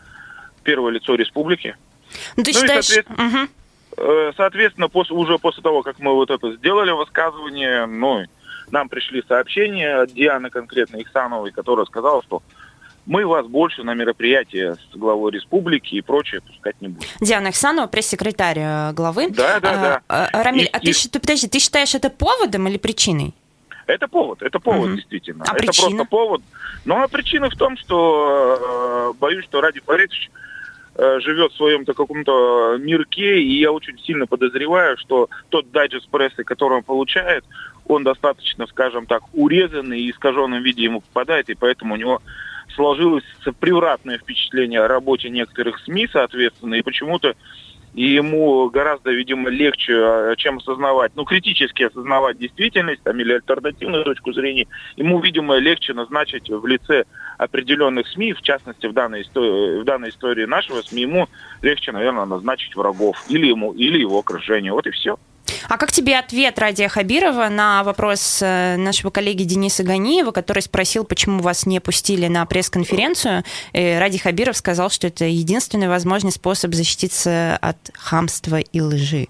[0.62, 1.76] первое лицо республики.
[2.36, 2.90] Ну, ты ну, считаешь...
[2.90, 3.48] И, соответственно,
[3.96, 4.32] угу.
[4.36, 8.24] соответственно после, уже после того, как мы вот это сделали высказывание, ну,
[8.70, 12.42] нам пришли сообщения от Дианы конкретно Ихсановой, которая сказала, что
[13.06, 17.08] мы вас больше на мероприятие с главой республики и прочее пускать не будем.
[17.20, 19.30] Диана Ихсанова, пресс-секретарь э, главы.
[19.30, 20.00] Да, да, да.
[20.08, 20.92] А, а, Рамиль, и, а и...
[20.92, 23.34] ты, ты, подожди, ты считаешь это поводом или причиной?
[23.86, 24.96] Это повод, это повод, угу.
[24.96, 25.44] действительно.
[25.46, 25.88] А это причина?
[25.88, 26.42] просто повод.
[26.86, 30.38] Ну, а причина в том, что э, боюсь, что Ради Фаридович э,
[30.96, 36.78] живет в своем-то каком-то мирке, и я очень сильно подозреваю, что тот дайджест прессы, который
[36.78, 37.44] он получает,
[37.86, 42.22] он достаточно, скажем так, урезанный и искаженном виде ему попадает, и поэтому у него
[42.74, 43.24] сложилось
[43.60, 47.34] превратное впечатление о работе некоторых СМИ, соответственно, и почему-то
[47.94, 54.04] и ему гораздо, видимо, легче, а, чем осознавать, ну, критически осознавать действительность там, или альтернативную
[54.04, 57.04] точку зрения, ему, видимо, легче назначить в лице
[57.38, 61.28] определенных СМИ, в частности, в данной, истории, в данной истории нашего СМИ, ему
[61.62, 64.72] легче, наверное, назначить врагов или, ему, или его окружение.
[64.72, 65.16] Вот и все.
[65.68, 71.04] А как тебе ответ Радия Хабирова на вопрос э, нашего коллеги Дениса Ганиева, который спросил,
[71.04, 73.44] почему вас не пустили на пресс-конференцию?
[73.72, 79.28] Ради Хабиров сказал, что это единственный возможный способ защититься от хамства и лжи.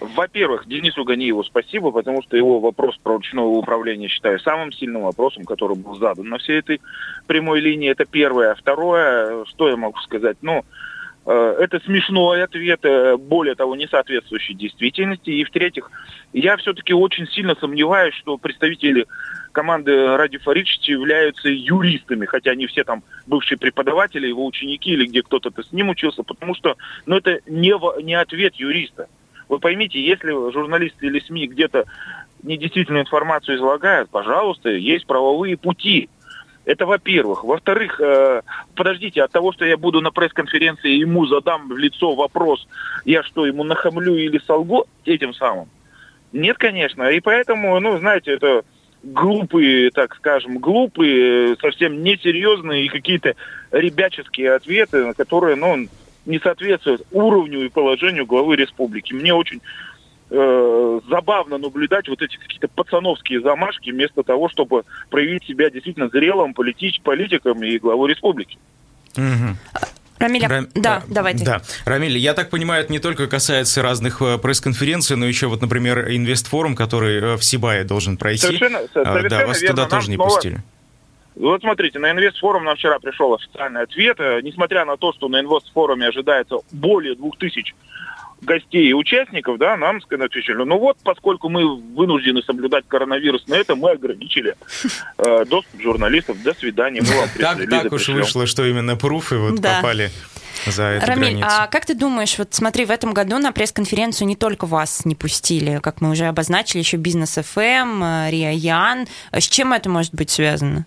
[0.00, 5.44] Во-первых, Денису Ганиеву спасибо, потому что его вопрос про ручное управление считаю самым сильным вопросом,
[5.44, 6.80] который был задан на всей этой
[7.26, 7.90] прямой линии.
[7.90, 8.54] Это первое.
[8.54, 10.36] Второе, что я могу сказать?
[10.40, 10.64] Ну,
[11.32, 15.30] это смешной ответ, э, более того, не соответствующий действительности.
[15.30, 15.90] И в-третьих,
[16.32, 19.06] я все-таки очень сильно сомневаюсь, что представители
[19.52, 25.22] команды Ради Фаридовича являются юристами, хотя они все там бывшие преподаватели, его ученики или где
[25.22, 29.08] кто-то с ним учился, потому что ну, это не, не ответ юриста.
[29.48, 31.84] Вы поймите, если журналисты или СМИ где-то
[32.42, 36.08] недействительную информацию излагают, пожалуйста, есть правовые пути.
[36.68, 37.44] Это во-первых.
[37.44, 38.42] Во-вторых, э,
[38.74, 42.68] подождите, от того, что я буду на пресс-конференции ему задам в лицо вопрос,
[43.06, 45.70] я что, ему нахамлю или солгу этим самым?
[46.34, 47.04] Нет, конечно.
[47.04, 48.64] И поэтому, ну, знаете, это
[49.02, 53.34] глупые, так скажем, глупые, совсем несерьезные и какие-то
[53.70, 55.88] ребяческие ответы, которые, ну,
[56.26, 59.14] не соответствуют уровню и положению главы республики.
[59.14, 59.62] Мне очень
[60.30, 66.54] э, забавно наблюдать вот эти какие-то пацановские замашки вместо того, чтобы проявить себя действительно зрелым
[66.54, 68.58] политич, политиком и главой республики.
[69.16, 69.56] Угу.
[70.18, 70.68] Рамиля, Рам...
[70.74, 71.44] да, давайте.
[71.44, 75.60] Да, Рамиль, я так понимаю, это не только касается разных э, пресс-конференций, но еще вот,
[75.60, 78.46] например, инвестфорум, который э, в Сибае должен пройти.
[78.46, 79.76] Совершенно, совершенно да, вас верно.
[79.76, 80.30] туда тоже не снова...
[80.30, 80.58] пустили.
[81.36, 84.18] Вот смотрите, на инвестфорум нам вчера пришел официальный ответ.
[84.42, 87.76] Несмотря на то, что на инвестфоруме ожидается более двух тысяч
[88.40, 93.74] гостей и участников, да, нам отвечали, ну вот, поскольку мы вынуждены соблюдать коронавирус на это,
[93.74, 94.54] мы ограничили
[95.18, 96.42] э, доступ журналистов.
[96.42, 99.76] До свидания, мы вам Так, так уж вышло, что именно пруфы вот да.
[99.76, 100.10] попали
[100.66, 101.48] за эту Рамиль, границу.
[101.48, 105.14] а как ты думаешь, вот смотри, в этом году на пресс-конференцию не только вас не
[105.14, 109.06] пустили, как мы уже обозначили, еще Бизнес ФМ, Риа Ян.
[109.32, 110.86] С чем это может быть связано?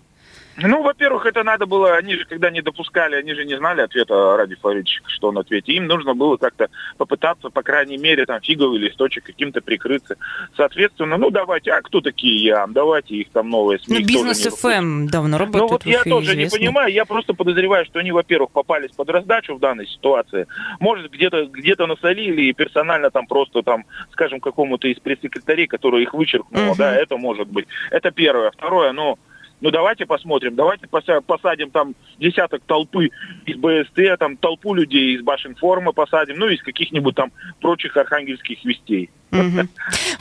[0.56, 4.36] Ну, во-первых, это надо было, они же, когда не допускали, они же не знали ответа
[4.36, 5.68] ради Фаридчика, что он ответит.
[5.68, 10.16] Им нужно было как-то попытаться, по крайней мере, там, фиговый листочек каким-то прикрыться.
[10.56, 12.66] Соответственно, ну, давайте, а кто такие я?
[12.66, 13.98] Давайте их там новые СМИ.
[13.98, 15.62] Ну, бизнес ФМ давно работает.
[15.62, 16.56] Ну, вот я тоже известно.
[16.56, 20.46] не понимаю, я просто подозреваю, что они, во-первых, попались под раздачу в данной ситуации.
[20.80, 26.14] Может, где-то где насолили и персонально там просто там, скажем, какому-то из пресс-секретарей, который их
[26.14, 26.78] вычеркнул, угу.
[26.78, 27.66] да, это может быть.
[27.90, 28.50] Это первое.
[28.50, 29.18] Второе, ну,
[29.62, 33.10] ну давайте посмотрим, давайте посадим там десяток толпы
[33.46, 39.08] из БСТ, там толпу людей из Башинформа посадим, ну из каких-нибудь там прочих архангельских вестей.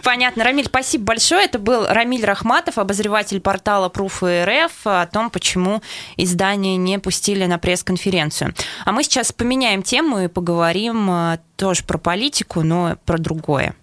[0.03, 0.43] Понятно.
[0.43, 1.43] Рамиль, спасибо большое.
[1.43, 5.81] Это был Рамиль Рахматов, обозреватель портала Proof.рф, о том, почему
[6.17, 8.53] издание не пустили на пресс-конференцию.
[8.85, 13.75] А мы сейчас поменяем тему и поговорим э, тоже про политику, но про другое.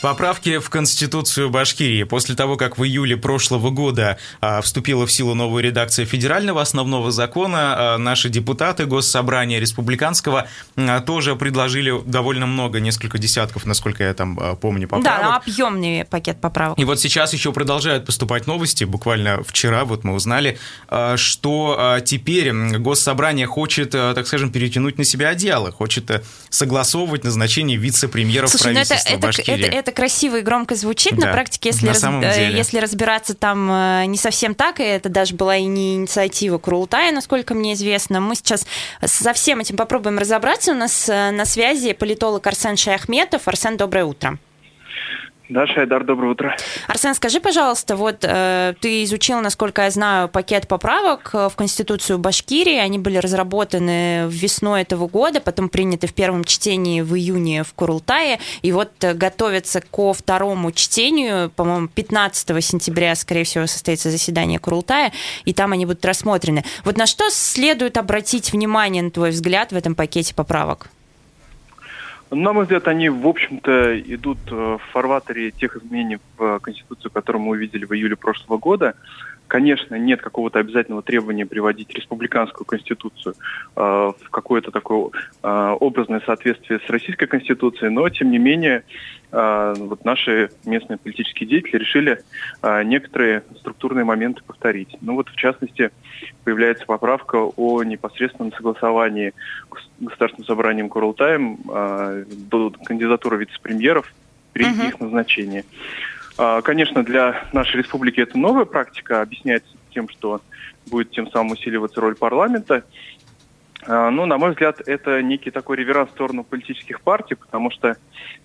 [0.00, 2.04] Поправки в Конституцию Башкирии.
[2.04, 7.10] После того, как в июле прошлого года а, вступила в силу новая редакция федерального основного
[7.10, 14.14] закона, а, наши депутаты Госсобрания Республиканского а, тоже предложили довольно много, несколько десятков, насколько я
[14.14, 15.20] там а, помню, поправок.
[15.20, 16.78] Да, объемный пакет поправок.
[16.78, 18.84] И вот сейчас еще продолжают поступать новости.
[18.84, 24.96] Буквально вчера вот мы узнали, а, что а, теперь Госсобрание хочет, а, так скажем, перетянуть
[24.96, 29.64] на себя одеяло, хочет а, согласовывать назначение вице-премьеров Слушай, ну правительства это, Башкирии.
[29.66, 32.56] Это, это это красиво и громко звучит, да, на практике, если, на раз, деле.
[32.56, 37.10] если разбираться там э, не совсем так, и это даже была и не инициатива Курултая,
[37.10, 38.66] насколько мне известно, мы сейчас
[39.02, 40.72] со всем этим попробуем разобраться.
[40.72, 43.48] У нас э, на связи политолог Арсен Шаяхметов.
[43.48, 44.38] Арсен, доброе утро.
[45.48, 46.54] Да, Шайдар, доброе утро.
[46.88, 52.18] Арсен, скажи, пожалуйста, вот э, ты изучил, насколько я знаю, пакет поправок э, в Конституцию
[52.18, 52.76] Башкирии.
[52.76, 58.40] Они были разработаны весной этого года, потом приняты в первом чтении в июне в Курултае.
[58.60, 65.12] И вот э, готовятся ко второму чтению, по-моему, 15 сентября, скорее всего, состоится заседание Курултая,
[65.46, 66.62] и там они будут рассмотрены.
[66.84, 70.90] Вот на что следует обратить внимание, на твой взгляд, в этом пакете поправок?
[72.30, 77.40] На мой взгляд, они, в общем-то, идут э, в фарватере тех изменений в Конституцию, которые
[77.40, 78.94] мы увидели в июле прошлого года.
[79.48, 83.34] Конечно, нет какого-то обязательного требования приводить республиканскую конституцию
[83.76, 85.08] э, в какое-то такое
[85.42, 88.84] э, образное соответствие с российской конституцией, но тем не менее
[89.32, 92.22] э, вот наши местные политические деятели решили
[92.62, 94.94] э, некоторые структурные моменты повторить.
[95.00, 95.92] Ну вот в частности
[96.44, 99.32] появляется поправка о непосредственном согласовании
[99.98, 104.12] Государственным собранием Курултаем э, до кандидатуры вице-премьеров
[104.52, 104.88] при uh-huh.
[104.88, 105.64] их назначении.
[106.38, 110.40] А, конечно, для нашей республики это новая практика, объясняется тем, что
[110.86, 112.84] будет тем самым усиливаться роль парламента.
[113.82, 117.96] А, ну, на мой взгляд, это некий такой реверанс в сторону политических партий, потому что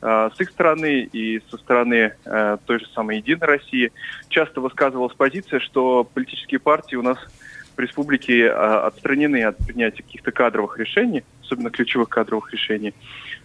[0.02, 3.92] э, с их стороны и со стороны э, той же самой «Единой России»
[4.30, 7.20] часто высказывалась позиция, что политические партии у нас
[7.76, 12.94] в республике э, отстранены от принятия каких-то кадровых решений, особенно ключевых кадровых решений.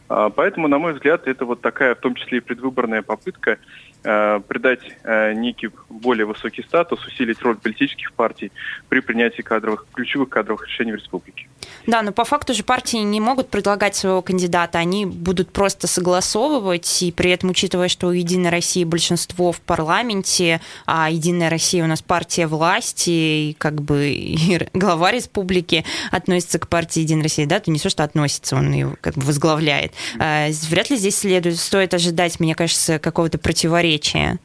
[0.08, 3.58] Э, поэтому, на мой взгляд, это вот такая, в том числе и предвыборная попытка
[4.04, 8.52] Э, придать э, некий более высокий статус, усилить роль политических партий
[8.88, 11.48] при принятии кадровых, ключевых кадровых решений в республике.
[11.86, 17.02] Да, но по факту же партии не могут предлагать своего кандидата, они будут просто согласовывать,
[17.02, 21.86] и при этом, учитывая, что у «Единой России» большинство в парламенте, а «Единая Россия» у
[21.86, 27.60] нас партия власти, и как бы и глава республики относится к партии «Единая Россия», да,
[27.60, 29.92] то не то, что относится, он ее как бы возглавляет.
[30.18, 34.38] А, вряд ли здесь следует, стоит ожидать, мне кажется, какого-то противоречия?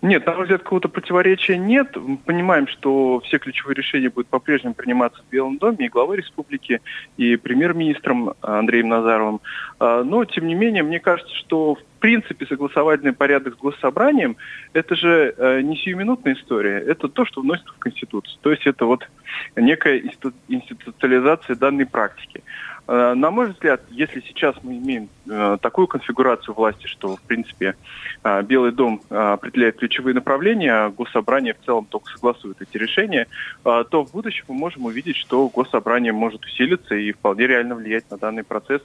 [0.00, 1.96] Нет, на мой взгляд, какого-то противоречия нет.
[1.96, 6.80] Мы понимаем, что все ключевые решения будут по-прежнему приниматься в Белом доме и главой республики,
[7.16, 9.40] и премьер-министром Андреем Назаровым.
[9.80, 14.36] А, но, тем не менее, мне кажется, что в принципе согласовательный порядок с госсобранием–
[14.72, 18.38] это же э, не сиюминутная история, это то, что вносится в Конституцию.
[18.40, 19.08] То есть это вот
[19.56, 20.00] некая
[20.46, 22.44] институциализация данной практики.
[22.88, 27.76] Э, на мой взгляд, если сейчас мы имеем э, такую конфигурацию власти, что, в принципе,
[28.24, 33.26] э, Белый дом определяет ключевые направления, а Госсобрание в целом только согласует эти решения,
[33.62, 38.16] то в будущем мы можем увидеть, что Госсобрание может усилиться и вполне реально влиять на
[38.16, 38.80] данный процесс.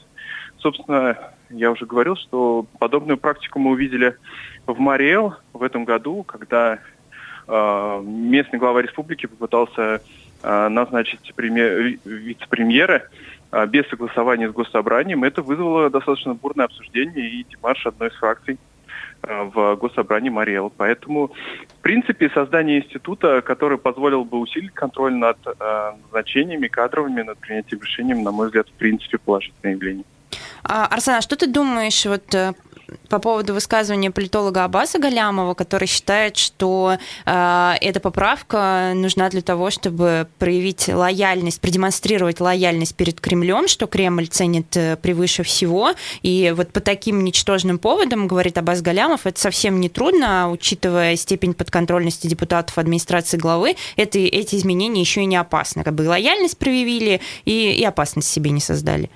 [0.58, 1.18] Собственно,
[1.50, 4.18] я уже говорил, что подобную практику мы увидели
[4.66, 6.80] в Мариэл в этом году, когда
[7.48, 10.02] местный глава республики попытался
[10.42, 13.08] назначить вице-премьера а,
[13.68, 18.58] без согласования с госсобранием, это вызвало достаточно бурное обсуждение и демарш одной из фракций
[19.22, 20.72] а, в госсобрании Мариэл.
[20.76, 27.38] Поэтому, в принципе, создание института, который позволил бы усилить контроль над э, назначениями кадровыми, над
[27.38, 30.06] принятием решений, на мой взгляд, в принципе, положительное явление.
[30.64, 32.54] А, Арсен, а что ты думаешь вот э,
[33.10, 39.70] по поводу высказывания политолога Аббаса Галямова, который считает, что э, эта поправка нужна для того,
[39.70, 45.92] чтобы проявить лояльность, продемонстрировать лояльность перед Кремлем, что Кремль ценит э, превыше всего.
[46.22, 51.54] И вот по таким ничтожным поводам, говорит Аббас Галямов, это совсем не трудно, учитывая степень
[51.54, 55.84] подконтрольности депутатов администрации главы, это, эти изменения еще и не опасны.
[55.84, 59.10] Как бы лояльность проявили и, и опасность себе не создали.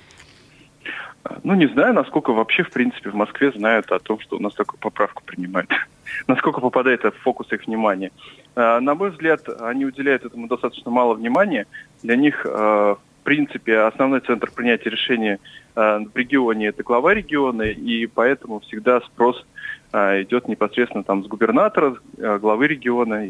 [1.43, 4.53] Ну, не знаю, насколько вообще, в принципе, в Москве знают о том, что у нас
[4.53, 5.69] такую поправку принимают.
[6.27, 8.11] насколько попадает в фокус их внимания.
[8.55, 11.65] А, на мой взгляд, они уделяют этому достаточно мало внимания.
[12.03, 15.39] Для них, а, в принципе, основной центр принятия решения
[15.75, 19.45] а, в регионе– это глава региона, и поэтому всегда спрос
[19.93, 23.25] идет непосредственно там с губернатора, главы региона,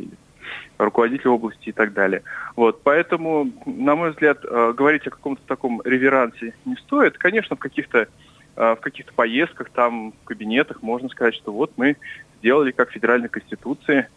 [0.78, 2.24] руководителя области и так далее.
[2.56, 7.18] Вот, поэтому, на мой взгляд, э, говорить о каком-то таком реверансе не стоит.
[7.18, 8.08] Конечно, в каких-то
[8.56, 11.98] э, в каких-то поездках, там, в кабинетах можно сказать, что вот мы
[12.40, 14.08] сделали как федеральной конституции,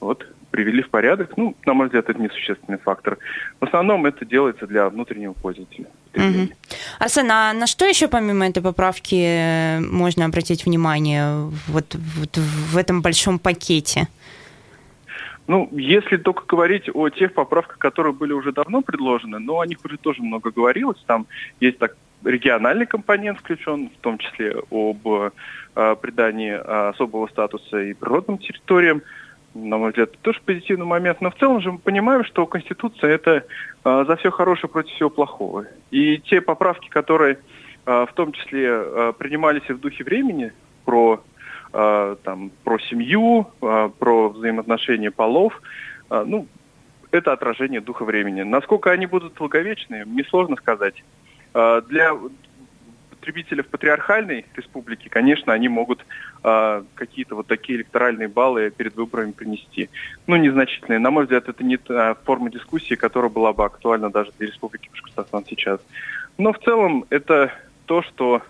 [0.00, 1.36] вот, привели в порядок.
[1.36, 3.18] Ну, на мой взгляд, это несущественный фактор.
[3.60, 5.86] В основном это делается для внутреннего пользователя.
[6.14, 6.48] Угу.
[6.98, 13.02] Арсен, а на что еще помимо этой поправки можно обратить внимание вот, вот в этом
[13.02, 14.08] большом пакете?
[15.48, 19.78] Ну, если только говорить о тех поправках, которые были уже давно предложены, но о них
[19.82, 21.02] уже тоже много говорилось.
[21.06, 21.26] Там
[21.58, 25.30] есть так региональный компонент включен, в том числе об э,
[26.02, 26.52] придании
[26.90, 29.00] особого статуса и природным территориям.
[29.54, 31.22] На мой взгляд, это тоже позитивный момент.
[31.22, 33.46] Но в целом же мы понимаем, что Конституция это
[33.84, 35.64] э, за все хорошее против всего плохого.
[35.90, 37.38] И те поправки, которые
[37.86, 40.52] э, в том числе э, принимались и в духе времени
[40.84, 41.22] про
[41.72, 45.60] э, там, про семью, э, про взаимоотношения полов.
[46.10, 46.46] Э, ну,
[47.10, 48.42] это отражение духа времени.
[48.42, 51.02] Насколько они будут долговечны, несложно сказать.
[51.54, 52.14] Для
[53.08, 56.04] потребителей в патриархальной республике, конечно, они могут
[56.42, 59.88] какие-то вот такие электоральные баллы перед выборами принести.
[60.26, 60.98] Ну, незначительные.
[60.98, 64.90] На мой взгляд, это не та форма дискуссии, которая была бы актуальна даже для Республики
[64.90, 65.80] Башкортостан сейчас.
[66.36, 67.50] Но в целом это
[67.86, 68.42] то, что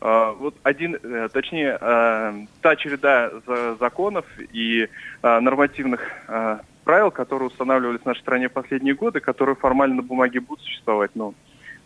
[0.00, 3.30] вот один, э, точнее, а, та череда
[3.80, 4.88] законов и
[5.22, 6.00] а, нормативных
[6.84, 11.34] правил, которые устанавливались в нашей стране последние годы, которые формально на бумаге будут существовать, но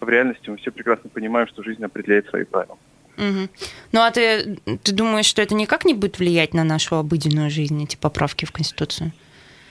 [0.01, 2.77] в реальности мы все прекрасно понимаем, что жизнь определяет свои правила.
[3.17, 3.49] Угу.
[3.93, 7.83] Ну а ты, ты думаешь, что это никак не будет влиять на нашу обыденную жизнь,
[7.83, 9.13] эти поправки в Конституцию?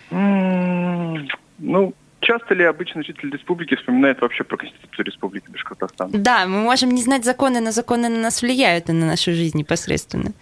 [0.09, 6.09] Ну, Часто ли обычный житель республики вспоминает вообще про Конституцию Республики Башкортостан?
[6.11, 9.57] Да, мы можем не знать законы, но законы на нас влияют и на нашу жизнь
[9.57, 10.33] непосредственно.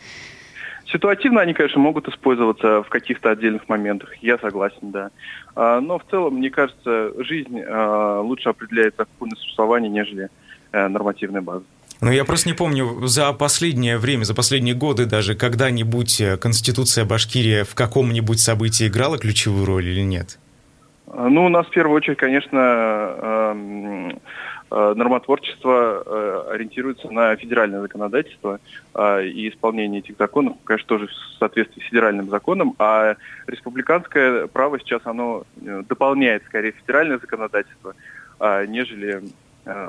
[0.92, 5.12] Ситуативно они, конечно, могут использоваться в каких-то отдельных моментах, я согласен, да.
[5.56, 10.30] А, но в целом, мне кажется, жизнь а, лучше определяет законное существование, нежели
[10.72, 11.66] э, нормативная база.
[12.00, 17.06] Ну, я просто не помню, за последнее время, за последние годы даже, когда-нибудь э, Конституция
[17.06, 20.40] Башкирии в каком-нибудь событии играла ключевую роль или нет?
[21.14, 28.60] Ну, у нас в первую очередь, конечно, эм, э, нормотворчество э, ориентируется на федеральное законодательство
[28.94, 33.16] э, и исполнение этих законов, конечно, тоже в соответствии с федеральным законом, а
[33.48, 37.94] республиканское право сейчас оно дополняет скорее федеральное законодательство,
[38.68, 39.24] нежели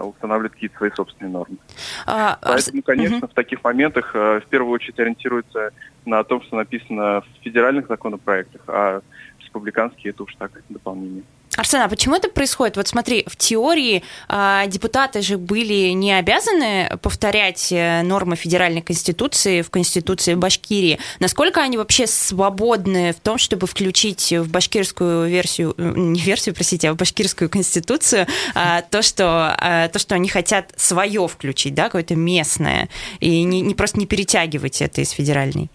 [0.01, 1.57] устанавливает какие-то свои собственные нормы.
[2.05, 3.27] А, Поэтому, конечно, угу.
[3.29, 5.71] в таких моментах в первую очередь ориентируется
[6.05, 9.03] на том, что написано в федеральных законопроектах, а
[9.49, 11.23] республиканские это уж так дополнение.
[11.57, 12.77] Арсен, а почему это происходит?
[12.77, 19.63] Вот смотри, в теории э, депутаты же были не обязаны повторять э, нормы федеральной конституции
[19.63, 21.01] в конституции Башкирии.
[21.19, 26.91] Насколько они вообще свободны в том, чтобы включить в башкирскую версию, э, не версию, простите,
[26.91, 31.85] а в башкирскую конституцию э, то, что, э, то, что они хотят свое включить, да,
[31.85, 32.89] какое-то местное,
[33.19, 35.71] и не, не просто не перетягивать это из федеральной?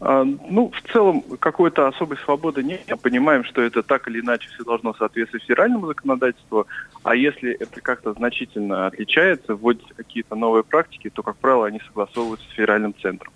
[0.00, 2.82] А, ну, в целом, какой-то особой свободы нет.
[2.88, 6.66] Мы понимаем, что это так или иначе все должно соответствовать федеральному законодательству.
[7.02, 12.48] А если это как-то значительно отличается, вводятся какие-то новые практики, то, как правило, они согласовываются
[12.48, 13.32] с федеральным центром.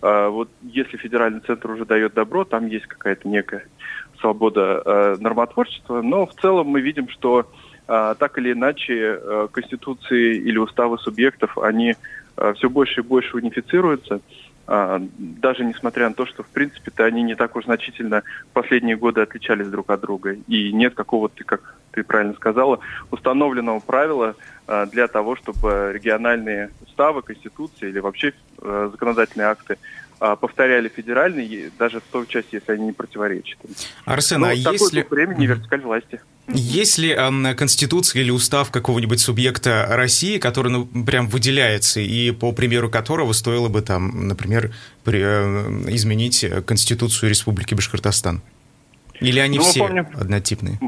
[0.00, 3.66] А, вот если федеральный центр уже дает добро, там есть какая-то некая
[4.18, 6.00] свобода э, нормотворчества.
[6.00, 7.50] Но в целом мы видим, что
[7.86, 9.18] так или иначе
[9.50, 11.94] конституции или уставы субъектов, они
[12.56, 14.20] все больше и больше унифицируются.
[14.70, 18.96] А, даже несмотря на то, что в принципе-то они не так уж значительно в последние
[18.96, 20.36] годы отличались друг от друга.
[20.46, 22.78] И нет какого-то, как ты правильно сказала,
[23.10, 29.78] установленного правила э, для того, чтобы региональные уставы, конституции или вообще э, законодательные акты
[30.18, 33.58] повторяли федеральные, даже в той части, если они не противоречат.
[34.04, 35.06] Арсен, ну, а если...
[35.08, 36.20] времени вертикаль власти.
[36.48, 37.14] Есть ли
[37.56, 43.68] конституция или устав какого-нибудь субъекта России, который ну, прям выделяется, и по примеру которого стоило
[43.68, 44.72] бы там, например,
[45.04, 48.40] при, э, изменить Конституцию Республики Башкортостан?
[49.20, 50.78] Или они ну, все помним, однотипные?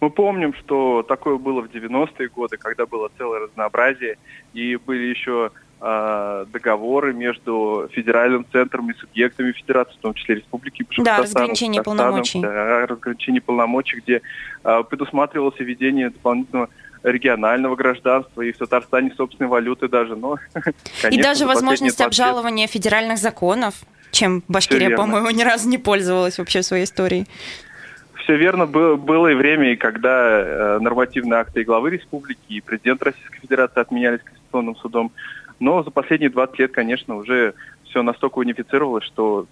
[0.00, 4.16] Мы помним, что такое было в 90-е годы, когда было целое разнообразие,
[4.54, 5.50] и были еще
[5.80, 11.16] договоры между федеральным центром и субъектами федерации, в том числе Республики Башкортостан.
[11.16, 12.40] Да, разграничение полномочий.
[12.40, 14.20] Да, разграничение полномочий, где
[14.62, 16.68] э, предусматривалось введение дополнительного
[17.02, 20.16] регионального гражданства и в Татарстане собственной валюты даже.
[20.16, 23.74] Но, конечно, и даже возможность обжалования федеральных законов,
[24.10, 27.26] чем Башкирия, по-моему, ни разу не пользовалась вообще в своей истории
[28.22, 28.66] все верно.
[28.66, 33.40] Было, было и время, и когда э, нормативные акты и главы республики, и президент Российской
[33.40, 35.12] Федерации отменялись Конституционным судом.
[35.60, 37.54] Но за последние 20 лет, конечно, уже
[37.84, 39.46] все настолько унифицировалось, что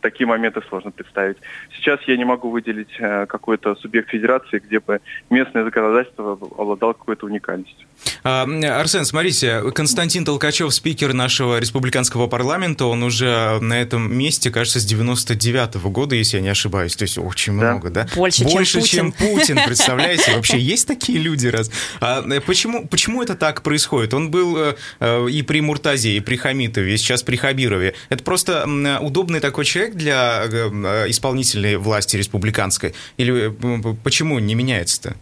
[0.00, 1.36] такие моменты сложно представить.
[1.76, 7.26] Сейчас я не могу выделить э, какой-то субъект федерации, где бы местное законодательство обладало какой-то
[7.26, 7.86] уникальностью.
[8.22, 14.80] А, Арсен, смотрите, Константин Толкачев, спикер нашего республиканского парламента, он уже на этом месте, кажется,
[14.80, 16.96] с 99 -го года, если я не ошибаюсь.
[16.96, 17.72] То есть очень да.
[17.72, 18.08] много, да?
[18.16, 19.58] Больше, Больше чем, чем Путин.
[19.66, 20.34] представляете?
[20.34, 21.70] Вообще есть такие люди раз?
[22.00, 24.14] А э, почему, почему это так происходит?
[24.14, 24.56] Он был
[25.00, 27.94] э, и при Муртазе, и при Хамитове, и сейчас при Хабирове.
[28.08, 28.66] Это просто
[29.00, 32.94] удобный такой человек, человек для э, исполнительной власти республиканской?
[33.16, 35.14] Или э, почему не меняется-то?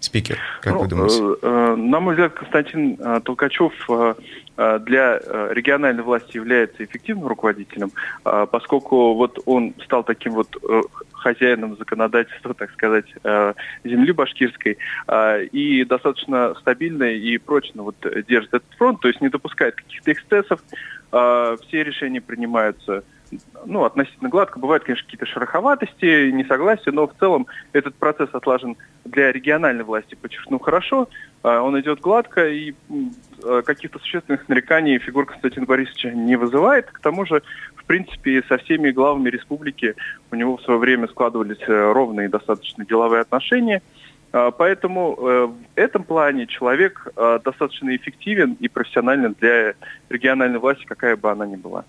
[0.00, 1.22] Спикер, как ну, вы думаете?
[1.42, 3.72] Э, на мой взгляд, Константин Толкачев
[4.56, 5.18] для
[5.52, 7.92] региональной власти является эффективным руководителем,
[8.22, 10.54] поскольку вот он стал таким вот
[11.12, 13.06] хозяином законодательства, так сказать,
[13.84, 14.76] земли башкирской,
[15.52, 17.96] и достаточно стабильно и прочно вот
[18.28, 20.60] держит этот фронт, то есть не допускает каких-то эксцессов,
[21.08, 23.02] все решения принимаются
[23.64, 24.58] ну, относительно гладко.
[24.58, 30.58] Бывают, конечно, какие-то шероховатости, несогласия, но в целом этот процесс отлажен для региональной власти, подчеркну,
[30.58, 31.08] хорошо.
[31.42, 32.74] А, он идет гладко, и
[33.44, 36.90] а, каких-то существенных нареканий фигура Константина Борисовича не вызывает.
[36.90, 37.42] К тому же,
[37.76, 39.94] в принципе, со всеми главами республики
[40.30, 43.82] у него в свое время складывались э, ровные достаточно деловые отношения.
[44.32, 47.08] А, поэтому э, в этом плане человек
[47.44, 49.74] достаточно эффективен и профессионален для
[50.08, 51.84] региональной власти, какая бы она ни была.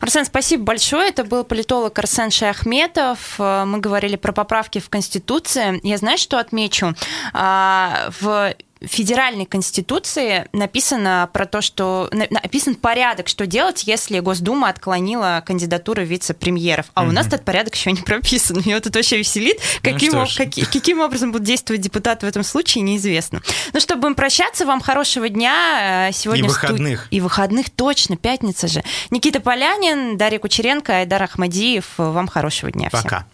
[0.00, 1.08] Арсен, спасибо большое.
[1.08, 3.34] Это был политолог Арсен Шаяхметов.
[3.38, 5.80] Э, мы говорили про поправки в Конституции.
[5.86, 6.94] Я знаю, что отмечу.
[7.32, 15.42] А, в федеральной конституции написано про то, что написан порядок, что делать, если Госдума отклонила
[15.44, 16.86] кандидатуру вице-премьеров.
[16.94, 17.10] А угу.
[17.10, 18.58] у нас этот порядок еще не прописан.
[18.64, 19.58] Меня вот это вообще веселит.
[19.58, 23.42] Ну каким, ну, каким, каким образом будут действовать депутаты в этом случае, неизвестно.
[23.72, 24.64] Ну что, будем прощаться.
[24.66, 26.08] Вам хорошего дня.
[26.08, 27.00] Э, сегодня и выходных.
[27.00, 27.08] Сту...
[27.10, 28.82] И выходных, точно, пятница же.
[29.10, 29.40] Никита
[29.88, 31.94] Полянин, Дарья Кучеренко, Айдар Ахмадиев.
[31.96, 32.88] Вам хорошего дня.
[32.90, 33.08] Пока.
[33.08, 33.26] Всем.